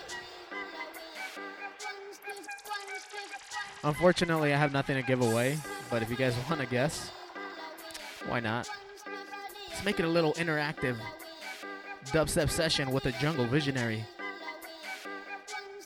Unfortunately, 3.83 4.53
I 4.53 4.57
have 4.57 4.73
nothing 4.73 4.95
to 4.95 5.03
give 5.03 5.21
away, 5.21 5.57
but 5.89 6.01
if 6.01 6.09
you 6.09 6.15
guys 6.15 6.35
want 6.49 6.59
to 6.61 6.67
guess, 6.67 7.11
why 8.27 8.39
not? 8.39 8.67
Let's 9.69 9.85
make 9.85 9.99
it 9.99 10.05
a 10.05 10.09
little 10.09 10.33
interactive 10.33 10.97
dubstep 12.07 12.49
session 12.49 12.91
with 12.91 13.05
a 13.05 13.11
jungle 13.13 13.45
visionary. 13.45 14.05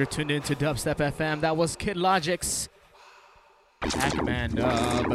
You're 0.00 0.06
tuned 0.06 0.30
in 0.30 0.40
to 0.44 0.56
Dubstep 0.56 0.96
FM. 0.96 1.42
That 1.42 1.58
was 1.58 1.76
Kid 1.76 1.98
Logic's 1.98 2.70
Pac-Man 3.82 4.54
dub. 4.54 5.09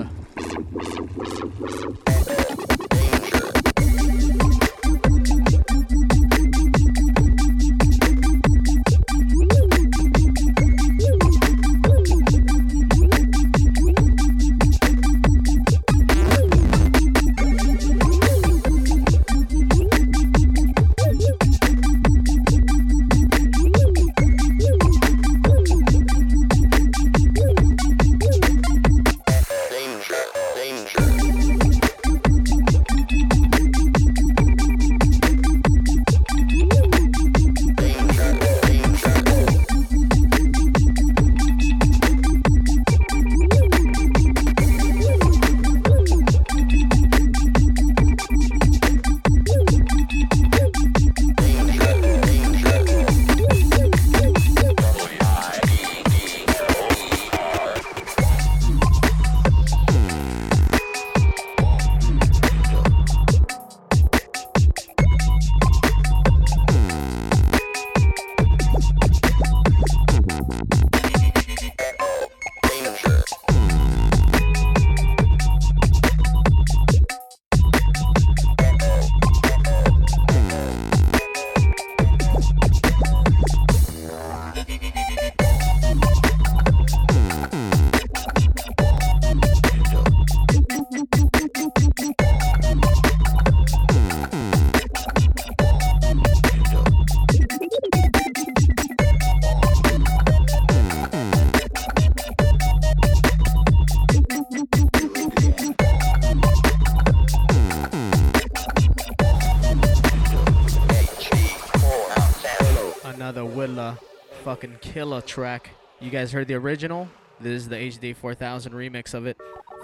Killer 114.85 115.21
track. 115.21 115.71
You 115.99 116.11
guys 116.11 116.31
heard 116.31 116.47
the 116.47 116.53
original? 116.53 117.09
This 117.39 117.63
is 117.63 117.69
the 117.69 117.75
HD 117.75 118.15
4000 118.15 118.71
remix 118.73 119.13
of 119.13 119.25
it. 119.25 119.37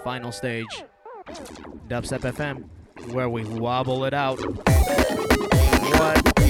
Final 0.04 0.32
stage. 0.32 0.84
Dubstep 1.88 2.20
FM, 2.20 2.64
where 3.12 3.28
we 3.28 3.44
wobble 3.44 4.04
it 4.04 4.14
out. 4.14 4.38
What? 5.98 6.41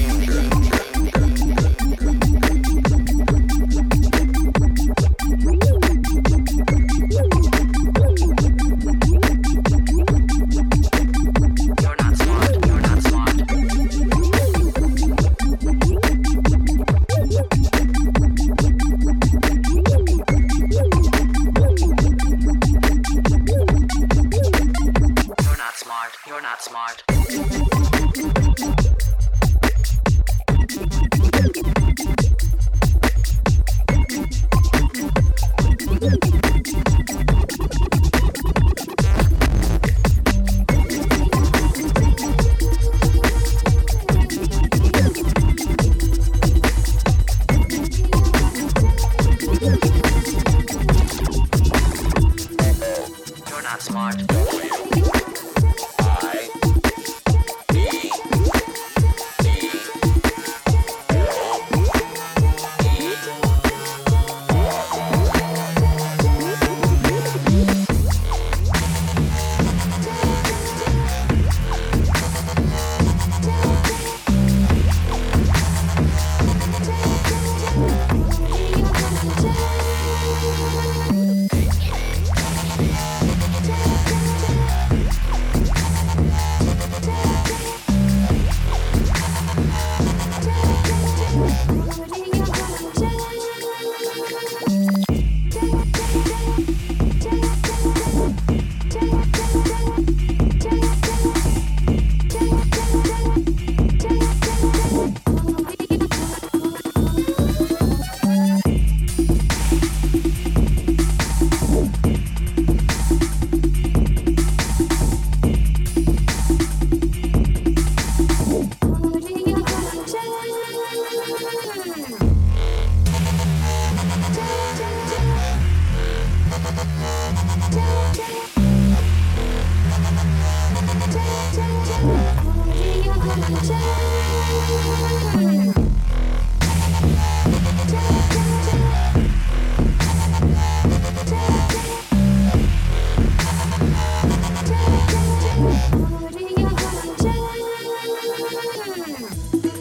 Bye. 149.23 149.72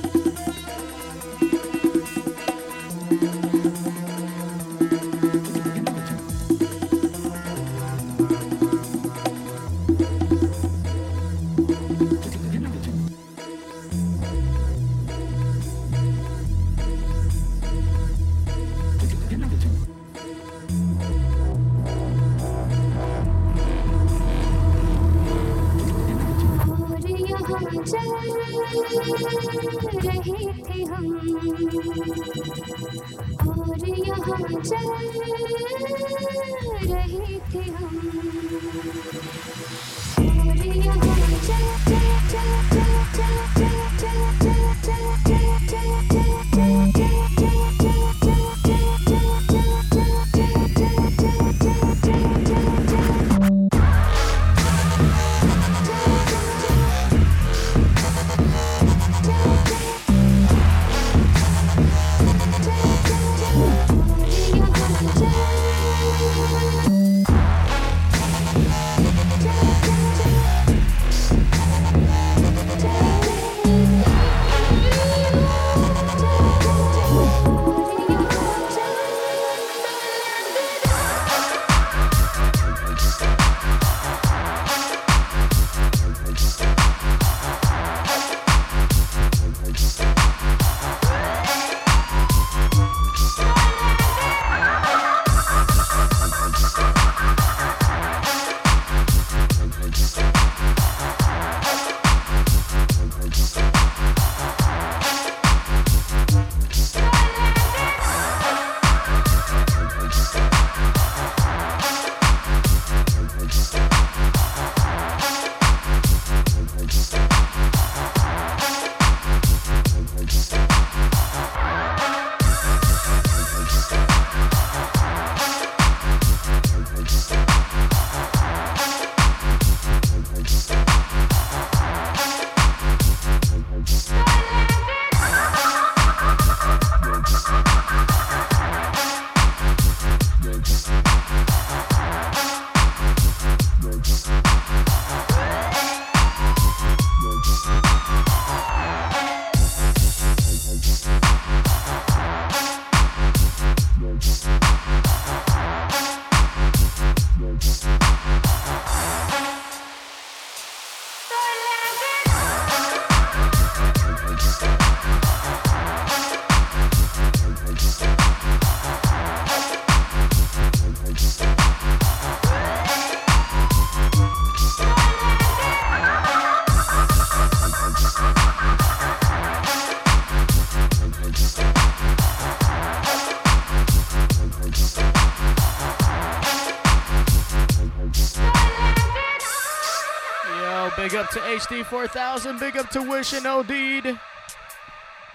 To 191.32 191.38
HD 191.38 191.84
4000. 191.84 192.60
Big 192.60 192.76
up 192.76 192.90
to 192.90 193.02
Wish 193.02 193.32
and 193.32 193.46
OD'd. 193.46 194.18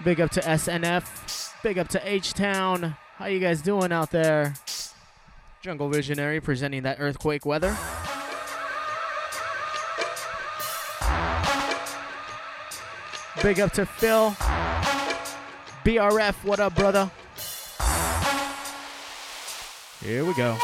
Big 0.04 0.20
up 0.20 0.30
to 0.30 0.40
SNF. 0.40 1.52
Big 1.62 1.76
up 1.76 1.88
to 1.88 2.08
H 2.08 2.34
Town. 2.34 2.96
How 3.16 3.26
you 3.26 3.40
guys 3.40 3.62
doing 3.62 3.90
out 3.90 4.12
there? 4.12 4.54
Jungle 5.60 5.88
Visionary 5.88 6.40
presenting 6.40 6.84
that 6.84 6.98
earthquake 7.00 7.44
weather. 7.44 7.76
Big 13.42 13.58
up 13.58 13.72
to 13.72 13.84
Phil. 13.84 14.30
BRF, 15.84 16.44
what 16.44 16.60
up, 16.60 16.76
brother? 16.76 17.10
Here 20.00 20.24
we 20.24 20.34
go. 20.34 20.56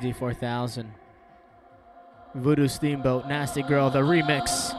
HD 0.00 0.16
4000. 0.16 0.94
Voodoo 2.34 2.68
Steamboat, 2.68 3.28
Nasty 3.28 3.62
Girl, 3.62 3.90
the 3.90 4.00
remix. 4.00 4.74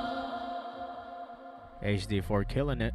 HD4 1.84 2.48
killing 2.48 2.82
it. 2.82 2.94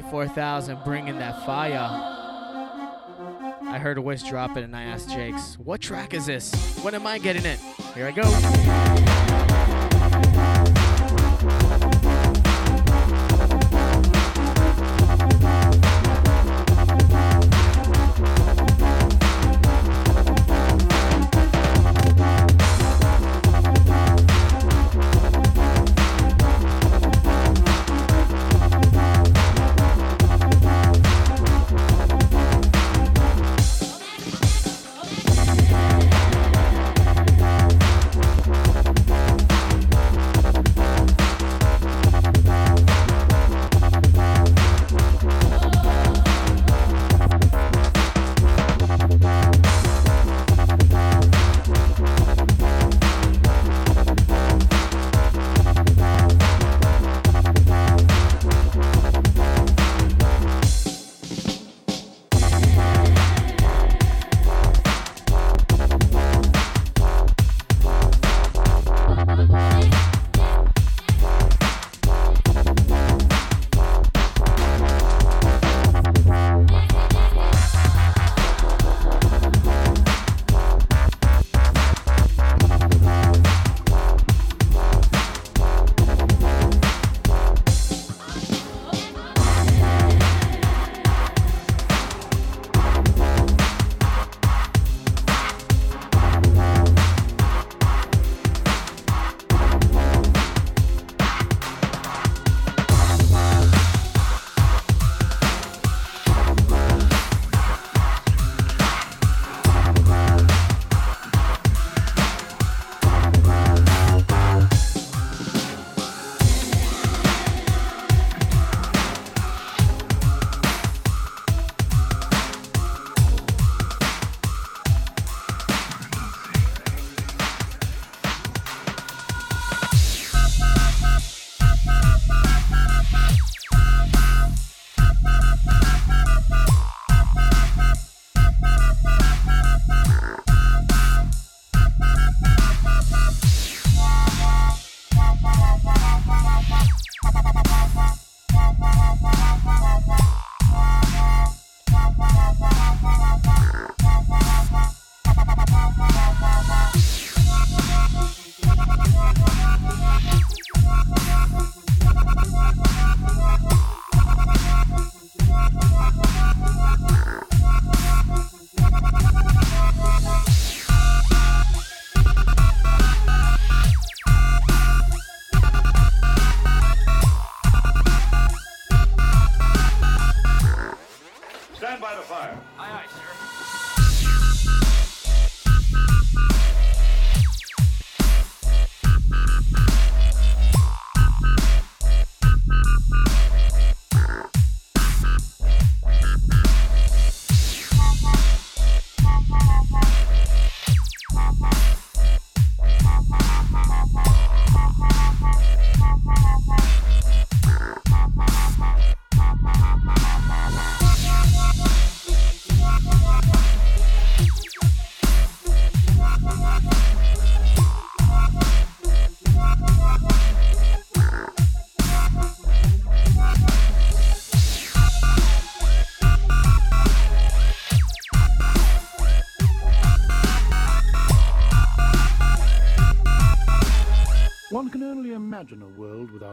Four 0.00 0.28
thousand, 0.28 0.78
bringing 0.84 1.18
that 1.18 1.44
fire. 1.44 1.88
I 3.62 3.78
heard 3.78 3.98
a 3.98 4.00
voice 4.00 4.22
drop 4.22 4.56
it 4.56 4.64
and 4.64 4.74
I 4.74 4.84
asked 4.84 5.10
Jakes, 5.10 5.58
what 5.58 5.80
track 5.80 6.14
is 6.14 6.26
this? 6.26 6.78
When 6.82 6.94
am 6.94 7.06
I 7.06 7.18
getting 7.18 7.44
it? 7.44 7.58
Here 7.94 8.06
I 8.06 8.12
go. 8.12 9.07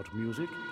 Without 0.05 0.13
music. 0.13 0.64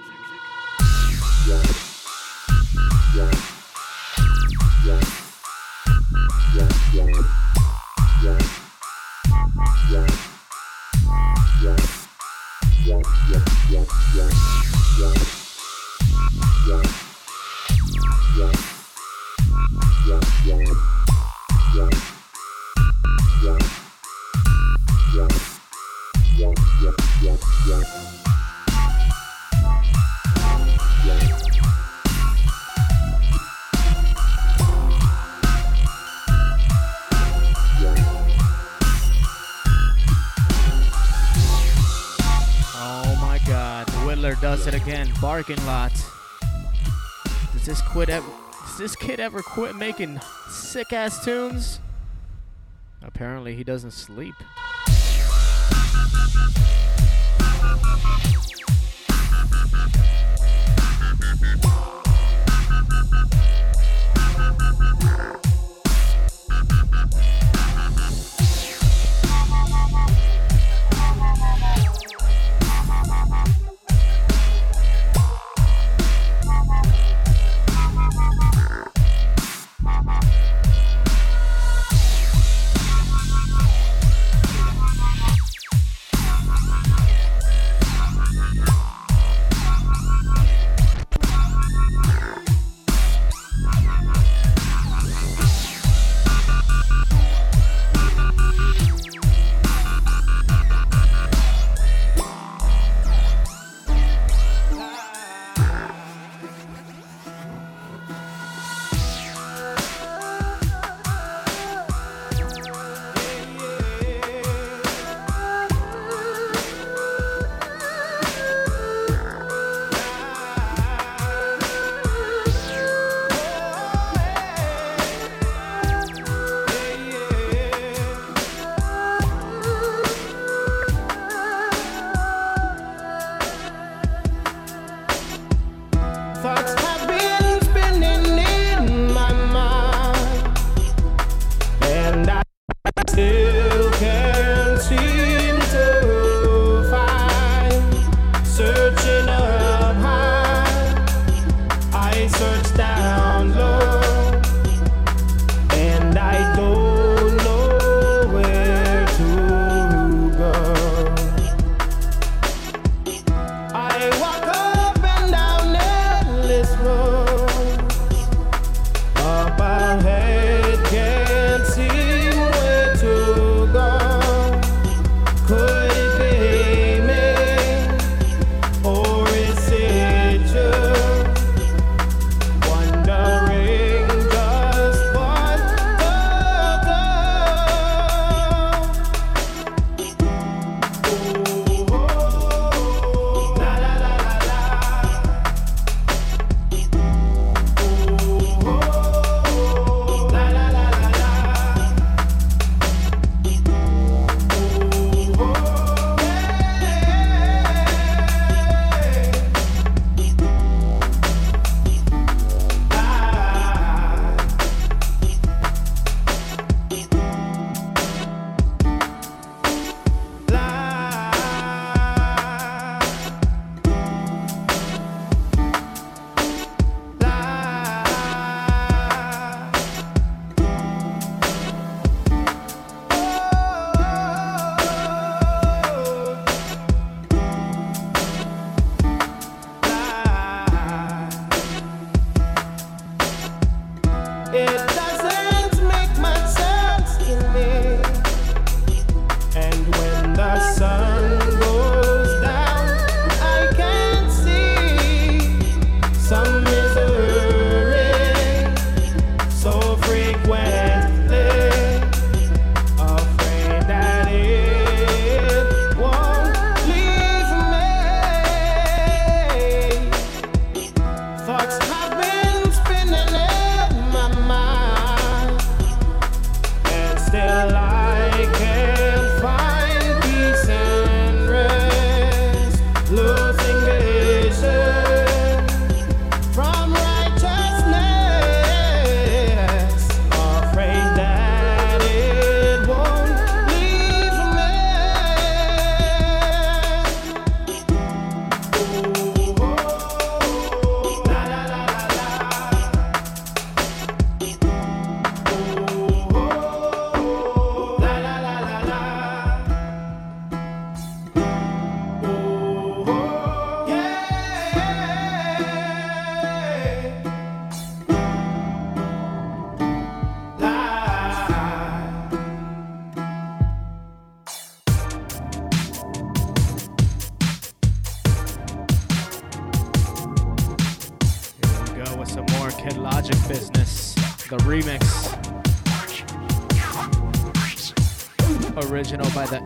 bargain 45.24 45.66
lot. 45.66 45.94
Does 47.54 47.66
this 47.66 47.82
quit 47.82 48.10
ever, 48.10 48.30
does 48.66 48.78
this 48.78 48.94
kid 48.94 49.22
ever 49.22 49.42
quit 49.42 49.74
making 49.74 50.20
sick 50.50 50.92
ass 50.92 51.24
tunes? 51.24 51.80
Apparently 53.02 53.56
he 53.56 53.64
doesn't 53.64 53.92
sleep. 53.92 54.36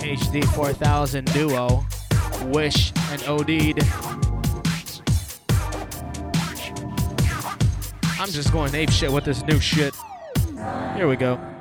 HD 0.08 0.46
4000 0.56 1.26
duo, 1.34 1.86
Wish 2.46 2.94
and 3.12 3.22
Odeed. 3.24 3.84
I'm 8.18 8.30
just 8.30 8.54
going 8.54 8.74
ape 8.74 8.90
shit 8.90 9.12
with 9.12 9.26
this 9.26 9.44
new 9.44 9.60
shit. 9.60 9.94
Here 10.96 11.10
we 11.10 11.18
go. 11.18 11.57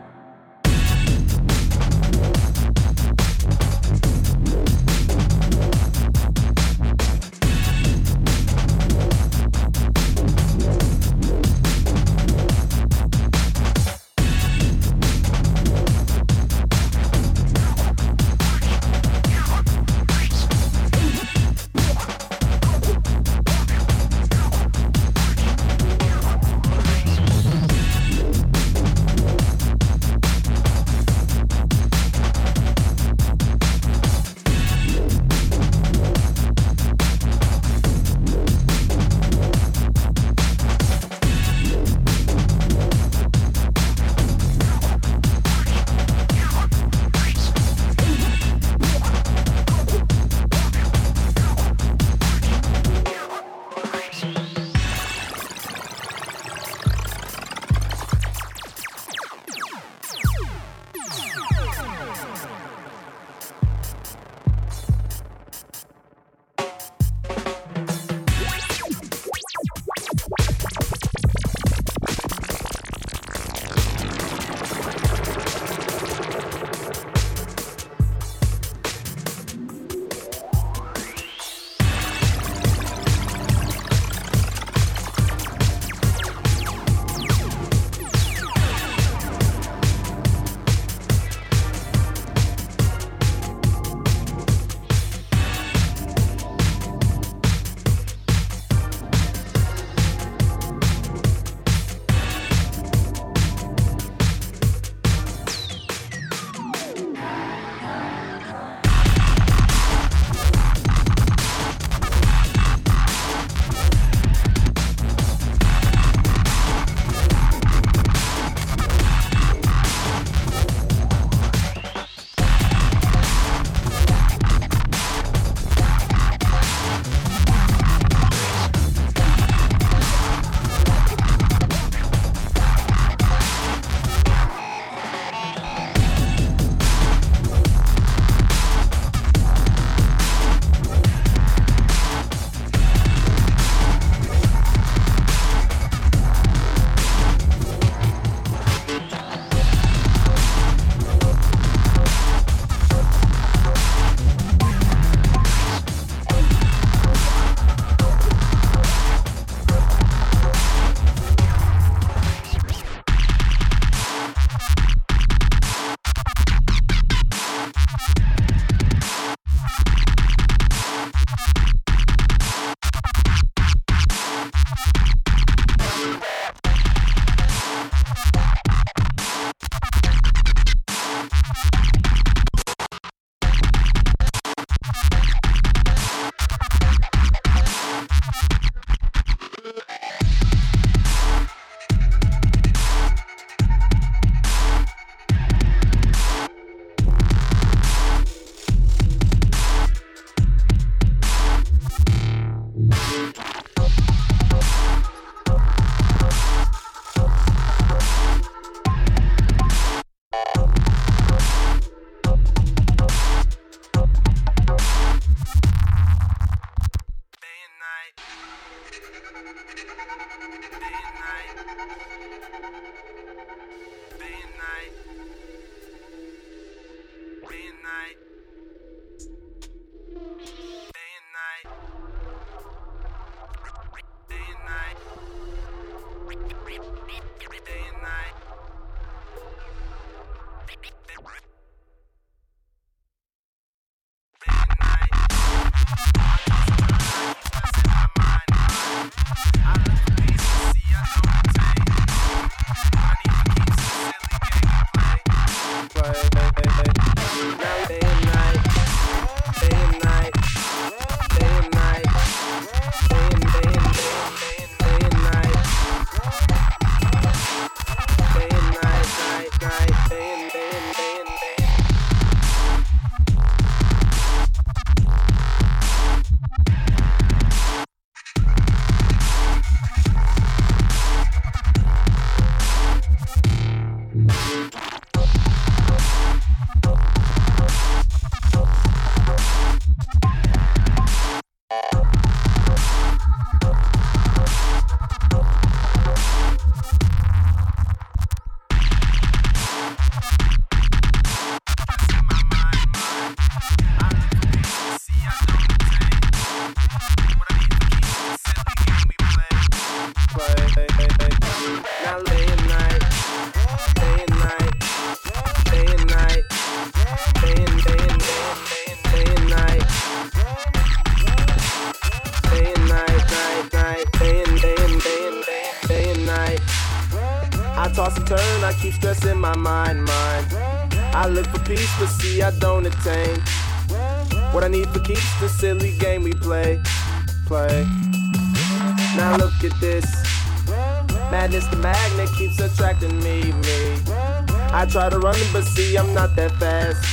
Try 344.97 345.11
to 345.11 345.19
run 345.19 345.37
but 345.53 345.63
see, 345.63 345.95
I'm 345.99 346.15
not 346.15 346.35
that 346.37 346.53
fast. 346.53 347.05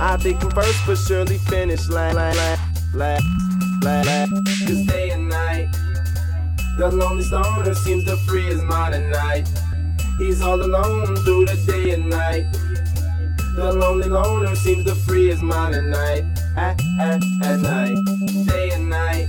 I 0.00 0.16
think 0.18 0.40
I'm 0.44 0.52
first, 0.52 0.86
but 0.86 0.96
surely 0.96 1.36
finish 1.38 1.88
last, 1.88 2.14
last, 2.14 2.94
last, 2.94 3.24
last. 3.82 4.30
Cause 4.30 4.86
day 4.86 5.10
and 5.10 5.28
night, 5.28 5.66
the 6.78 6.88
lonely 6.88 7.24
stoner 7.24 7.74
seems 7.74 8.04
to 8.04 8.16
free 8.18 8.44
his 8.44 8.62
mind 8.62 8.94
at 8.94 9.02
night. 9.10 9.48
He's 10.18 10.40
all 10.42 10.60
alone 10.62 11.16
through 11.24 11.46
the 11.46 11.56
day 11.66 11.90
and 11.90 12.08
night. 12.08 12.46
The 13.56 13.72
lonely 13.72 14.08
loner 14.08 14.54
seems 14.54 14.84
to 14.84 14.94
free 14.94 15.26
his 15.26 15.42
mind 15.42 15.74
at 15.74 15.86
night, 15.86 16.24
at, 16.56 16.80
at, 17.00 17.20
at 17.42 17.60
night, 17.62 17.96
day 18.46 18.70
and 18.74 18.88
night. 18.88 19.26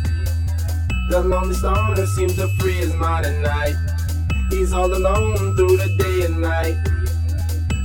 The 1.09 1.21
lonely 1.21 1.55
stoner 1.55 2.05
seems 2.05 2.35
to 2.35 2.49
free 2.59 2.73
his 2.73 2.93
mind 2.93 3.25
at 3.25 3.41
night. 3.41 3.75
He's 4.51 4.73
all 4.73 4.93
alone 4.93 5.55
through 5.55 5.77
the 5.77 5.89
day 5.97 6.25
and 6.25 6.39
night. 6.39 6.77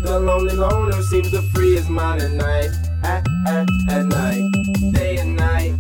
The 0.03 0.19
lonely 0.19 0.57
loner 0.57 1.01
seems 1.03 1.31
to 1.31 1.41
free 1.55 1.77
his 1.77 1.89
mind 1.89 2.23
at 2.23 2.33
night, 2.33 2.70
at, 3.05 3.24
at, 3.47 3.69
at 3.89 4.07
night, 4.07 4.51
day 4.93 5.19
and 5.19 5.37
night. 5.37 5.79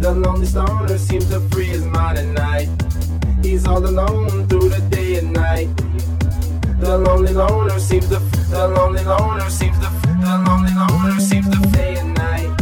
The 0.00 0.12
lonely 0.12 0.46
stoner 0.46 0.96
seems 0.98 1.28
to 1.30 1.40
free 1.50 1.66
his 1.66 1.84
mind 1.84 2.18
at 2.18 2.26
night. 2.26 2.68
He's 3.42 3.66
all 3.66 3.84
alone 3.84 4.46
through 4.46 4.68
the 4.68 4.80
day 4.88 5.16
and 5.16 5.32
night. 5.32 5.68
The 6.78 6.96
lonely 6.96 7.32
loner 7.32 7.80
seems 7.80 8.08
to, 8.10 8.20
the 8.50 8.68
lonely 8.68 9.02
loner 9.02 9.50
seems 9.50 9.76
to, 9.80 9.90
the 10.06 10.44
lonely 10.46 10.72
loner 10.74 11.20
seems 11.20 11.48
to 11.48 11.70
day 11.72 11.96
and 11.96 12.14
night. 12.14 12.54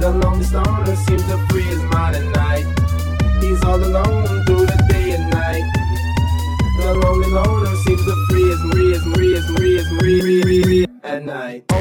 The 0.00 0.10
lonely 0.10 0.44
stoner 0.44 0.96
seems 0.96 1.24
to 1.28 1.53
at 11.02 11.24
night. 11.24 11.73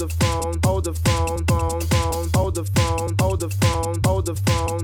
Hold 0.00 0.08
the 0.08 0.24
phone, 0.24 0.60
hold 0.64 0.84
the 0.84 0.94
phone, 0.94 1.44
phone, 1.46 1.80
phone, 1.80 2.28
hold 2.34 2.54
the 2.54 2.64
phone, 2.64 3.16
hold 3.20 3.40
the 3.40 3.50
phone, 3.50 4.00
hold 4.06 4.26
the 4.26 4.34
phone, 4.34 4.79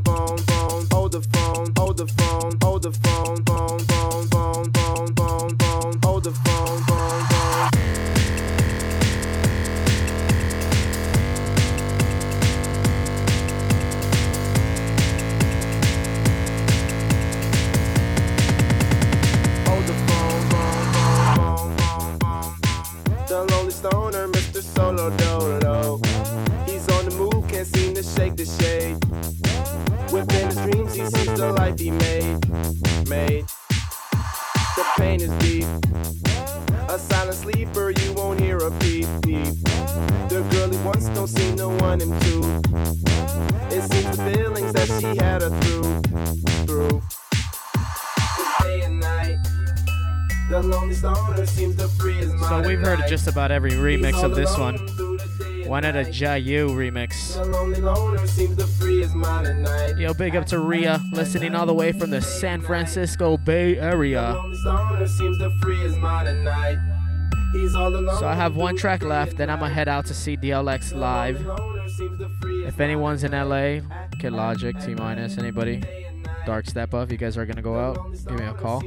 about 53.37 53.51
every 53.51 53.73
remix 53.73 54.25
of 54.25 54.35
this 54.35 54.57
one. 54.57 54.77
One 55.69 55.85
at 55.85 55.95
a 55.95 56.09
Jayu 56.09 56.71
remix. 56.71 57.37
Yo, 59.99 60.15
big 60.15 60.37
up 60.37 60.47
to 60.47 60.59
Ria, 60.59 61.03
listening 61.13 61.55
all 61.55 61.67
the 61.67 61.75
way 61.75 61.93
from 61.93 62.09
the 62.09 62.23
San 62.23 62.63
Francisco 62.63 63.37
Bay 63.37 63.77
Area. 63.77 64.35
So 64.63 64.71
I 68.27 68.35
have 68.35 68.57
one 68.57 68.75
track 68.75 69.03
left, 69.03 69.37
then 69.37 69.51
I'm 69.51 69.59
gonna 69.59 69.75
head 69.75 69.89
out 69.89 70.07
to 70.07 70.15
see 70.15 70.39
DLX 70.39 70.95
live. 70.95 71.47
If 72.67 72.81
anyone's 72.81 73.23
in 73.23 73.33
LA, 73.33 73.81
Kid 74.19 74.33
Logic, 74.33 74.75
T 74.81 74.95
Minus, 74.95 75.37
anybody, 75.37 75.83
Dark 76.47 76.65
Step 76.65 76.95
Up, 76.95 77.13
you 77.13 77.19
guys 77.19 77.37
are 77.37 77.45
gonna 77.45 77.61
go 77.61 77.79
out, 77.79 77.99
give 78.13 78.39
me 78.39 78.47
a 78.47 78.55
call. 78.55 78.83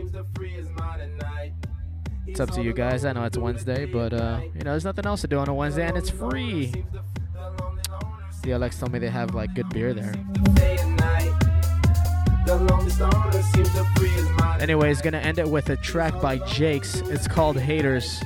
It's 2.40 2.50
up 2.50 2.56
to 2.56 2.64
you 2.64 2.72
guys. 2.72 3.04
I 3.04 3.12
know 3.12 3.26
it's 3.26 3.38
Wednesday, 3.38 3.84
but 3.84 4.14
uh, 4.14 4.40
you 4.42 4.62
know, 4.62 4.72
there's 4.72 4.86
nothing 4.86 5.06
else 5.06 5.20
to 5.20 5.28
do 5.28 5.40
on 5.40 5.50
a 5.50 5.54
Wednesday, 5.54 5.86
and 5.86 5.98
it's 5.98 6.10
free. 6.10 6.72
DLX 8.44 8.80
told 8.80 8.94
me 8.94 9.00
they 9.00 9.10
have 9.10 9.36
like 9.36 9.54
good 9.54 9.68
beer 9.72 9.94
there. 9.94 10.14
The. 12.46 12.58
Anyways, 14.62 15.02
gonna 15.02 15.18
end 15.18 15.38
it 15.38 15.50
with 15.50 15.70
a 15.70 15.76
track 15.76 16.22
by 16.22 16.38
Jakes. 16.48 17.02
It's 17.02 17.28
called 17.28 17.60
Haters. 17.60 18.24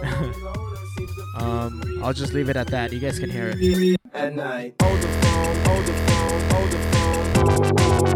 um, 1.38 1.82
I'll 2.04 2.12
just 2.12 2.34
leave 2.34 2.50
it 2.50 2.56
at 2.56 2.68
that. 2.68 2.92
You 2.92 3.00
guys 3.00 3.18
can 3.18 3.30
hear 3.30 3.48
it. 3.48 3.58
the 5.02 5.08
hold 5.66 5.84
the 5.84 5.92
phone, 5.92 6.40
hold 6.52 6.70
the 6.70 6.78
phone, 6.78 7.18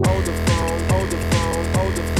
hold 0.04 0.24
the 0.24 0.32
phone, 0.46 0.84
hold 0.90 1.10
the 1.10 1.16
phone, 1.16 1.74
hold 1.74 1.96
the 1.96 2.02
phone, 2.02 2.15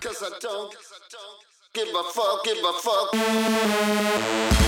fuck. 0.00 0.02
Cause 0.02 0.22
I 0.22 0.38
don't 0.40 0.74
give 1.74 1.88
a 1.88 2.02
fuck, 2.04 2.44
give 2.44 2.58
a 2.58 2.72
fuck. 2.72 4.61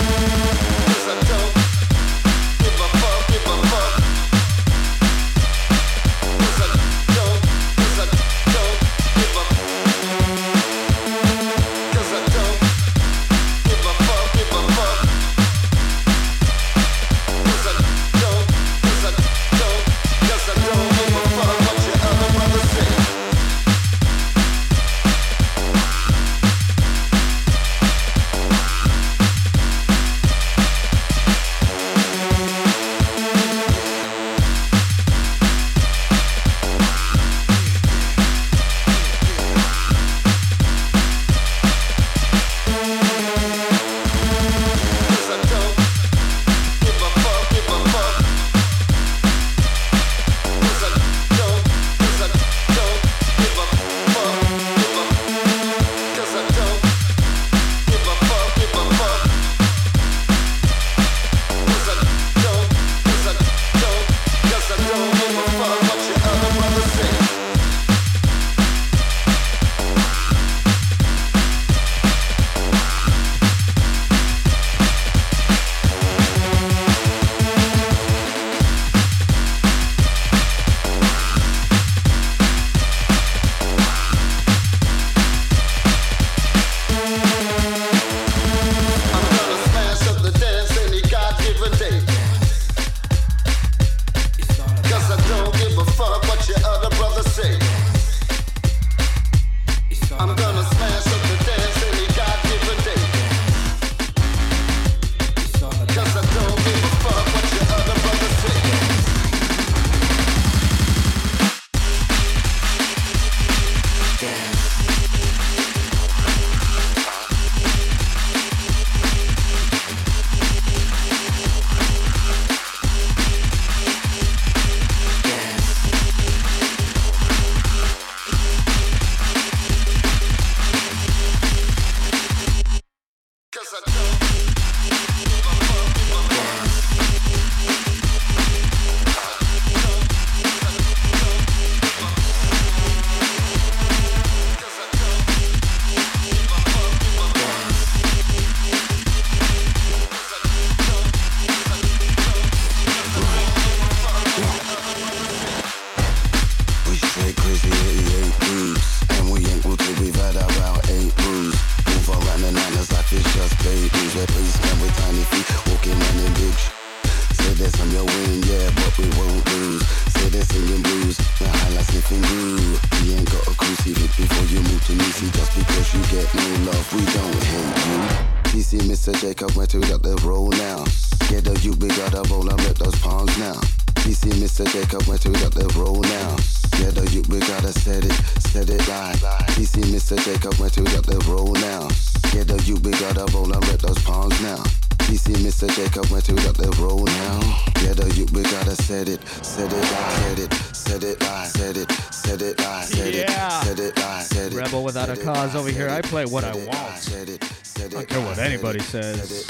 Went 185.15 185.23
to 185.23 185.31
got 185.31 185.55
the 185.55 185.73
roll 185.79 186.01
now 186.01 186.37
yeah, 186.81 186.91
the 186.91 187.09
youth, 187.13 187.29
we 187.29 187.39
gotta 187.41 187.73
set 187.73 188.05
it, 188.05 188.13
set 188.41 188.69
it 188.69 188.87
live. 188.89 189.17
DC 189.55 189.81
Mr. 189.85 190.19
Jacob 190.25 190.55
went 190.59 190.73
to 190.75 190.83
got 190.83 191.07
the 191.07 191.19
roll 191.31 191.53
now. 191.55 191.89
Yeah, 192.35 192.45
the 192.45 192.61
youth, 192.65 192.85
we 192.85 192.91
gotta 192.93 193.25
roll 193.33 193.53
and 193.53 193.69
rip 193.69 193.81
those 193.81 194.03
palms 194.03 194.41
now. 194.43 194.84
DC 195.05 195.35
Mr. 195.45 195.69
Jacob 195.77 196.07
went 196.11 196.25
to 196.25 196.35
got 196.35 196.57
the 196.57 196.71
roll 196.83 197.05
now. 197.05 197.41
Yeah, 197.83 197.93
the 197.93 198.13
youth, 198.15 198.33
we 198.33 198.43
gotta 198.43 198.75
set 198.75 199.09
it, 199.09 199.21
set 199.45 199.73
it 199.73 199.85
set 199.85 200.39
it, 200.39 200.53
set 200.75 201.05
it 201.05 201.23
set 201.45 201.77
it, 201.77 201.91
set 201.93 202.43
it 202.43 202.61
set 202.61 203.15
it, 203.15 203.31
set 203.31 203.79
it 203.79 203.99
set 203.99 204.53
it. 204.53 204.57
Rebel 204.57 204.83
without 204.83 205.11
a 205.11 205.17
cause 205.17 205.55
over 205.55 205.71
here. 205.71 205.89
I 205.89 206.01
play 206.01 206.25
what 206.25 206.45
I 206.45 206.55
want. 206.55 206.71
I 206.71 207.89
don't 207.89 208.09
care 208.09 208.25
what 208.25 208.39
anybody 208.39 208.81
says. 208.81 209.47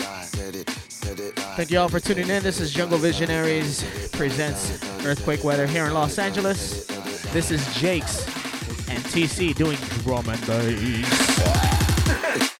Thank 1.57 1.71
you 1.71 1.79
all 1.79 1.89
for 1.89 2.01
tuning 2.01 2.29
in. 2.29 2.43
This 2.43 2.61
is 2.61 2.73
Jungle 2.73 2.99
Visionaries 2.99 3.85
presents 4.11 4.83
Earthquake 5.05 5.45
Weather 5.45 5.67
here 5.67 5.87
in 5.87 5.95
Los 5.95 6.19
Angeles. 6.19 6.87
This 7.33 7.51
is 7.51 7.63
Jake's 7.77 8.27
and 8.89 8.99
TC 9.05 9.55
doing 9.55 9.79
drum 10.03 10.29
and 10.29 10.47
bass. 10.47 12.54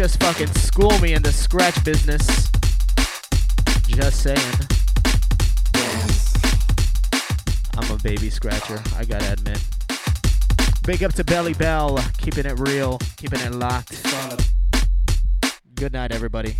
Just 0.00 0.22
fucking 0.22 0.46
school 0.54 0.98
me 1.00 1.12
in 1.12 1.22
the 1.22 1.30
scratch 1.30 1.84
business. 1.84 2.50
Just 3.86 4.22
saying. 4.22 4.38
I'm 7.76 7.90
a 7.90 7.98
baby 8.02 8.30
scratcher, 8.30 8.82
I 8.96 9.04
gotta 9.04 9.34
admit. 9.34 9.62
Big 10.86 11.04
up 11.04 11.12
to 11.16 11.24
Belly 11.24 11.52
Bell, 11.52 12.02
keeping 12.16 12.46
it 12.46 12.58
real, 12.58 12.96
keeping 13.18 13.40
it 13.40 13.52
locked. 13.52 14.02
Good 15.74 15.92
night, 15.92 16.12
everybody. 16.12 16.56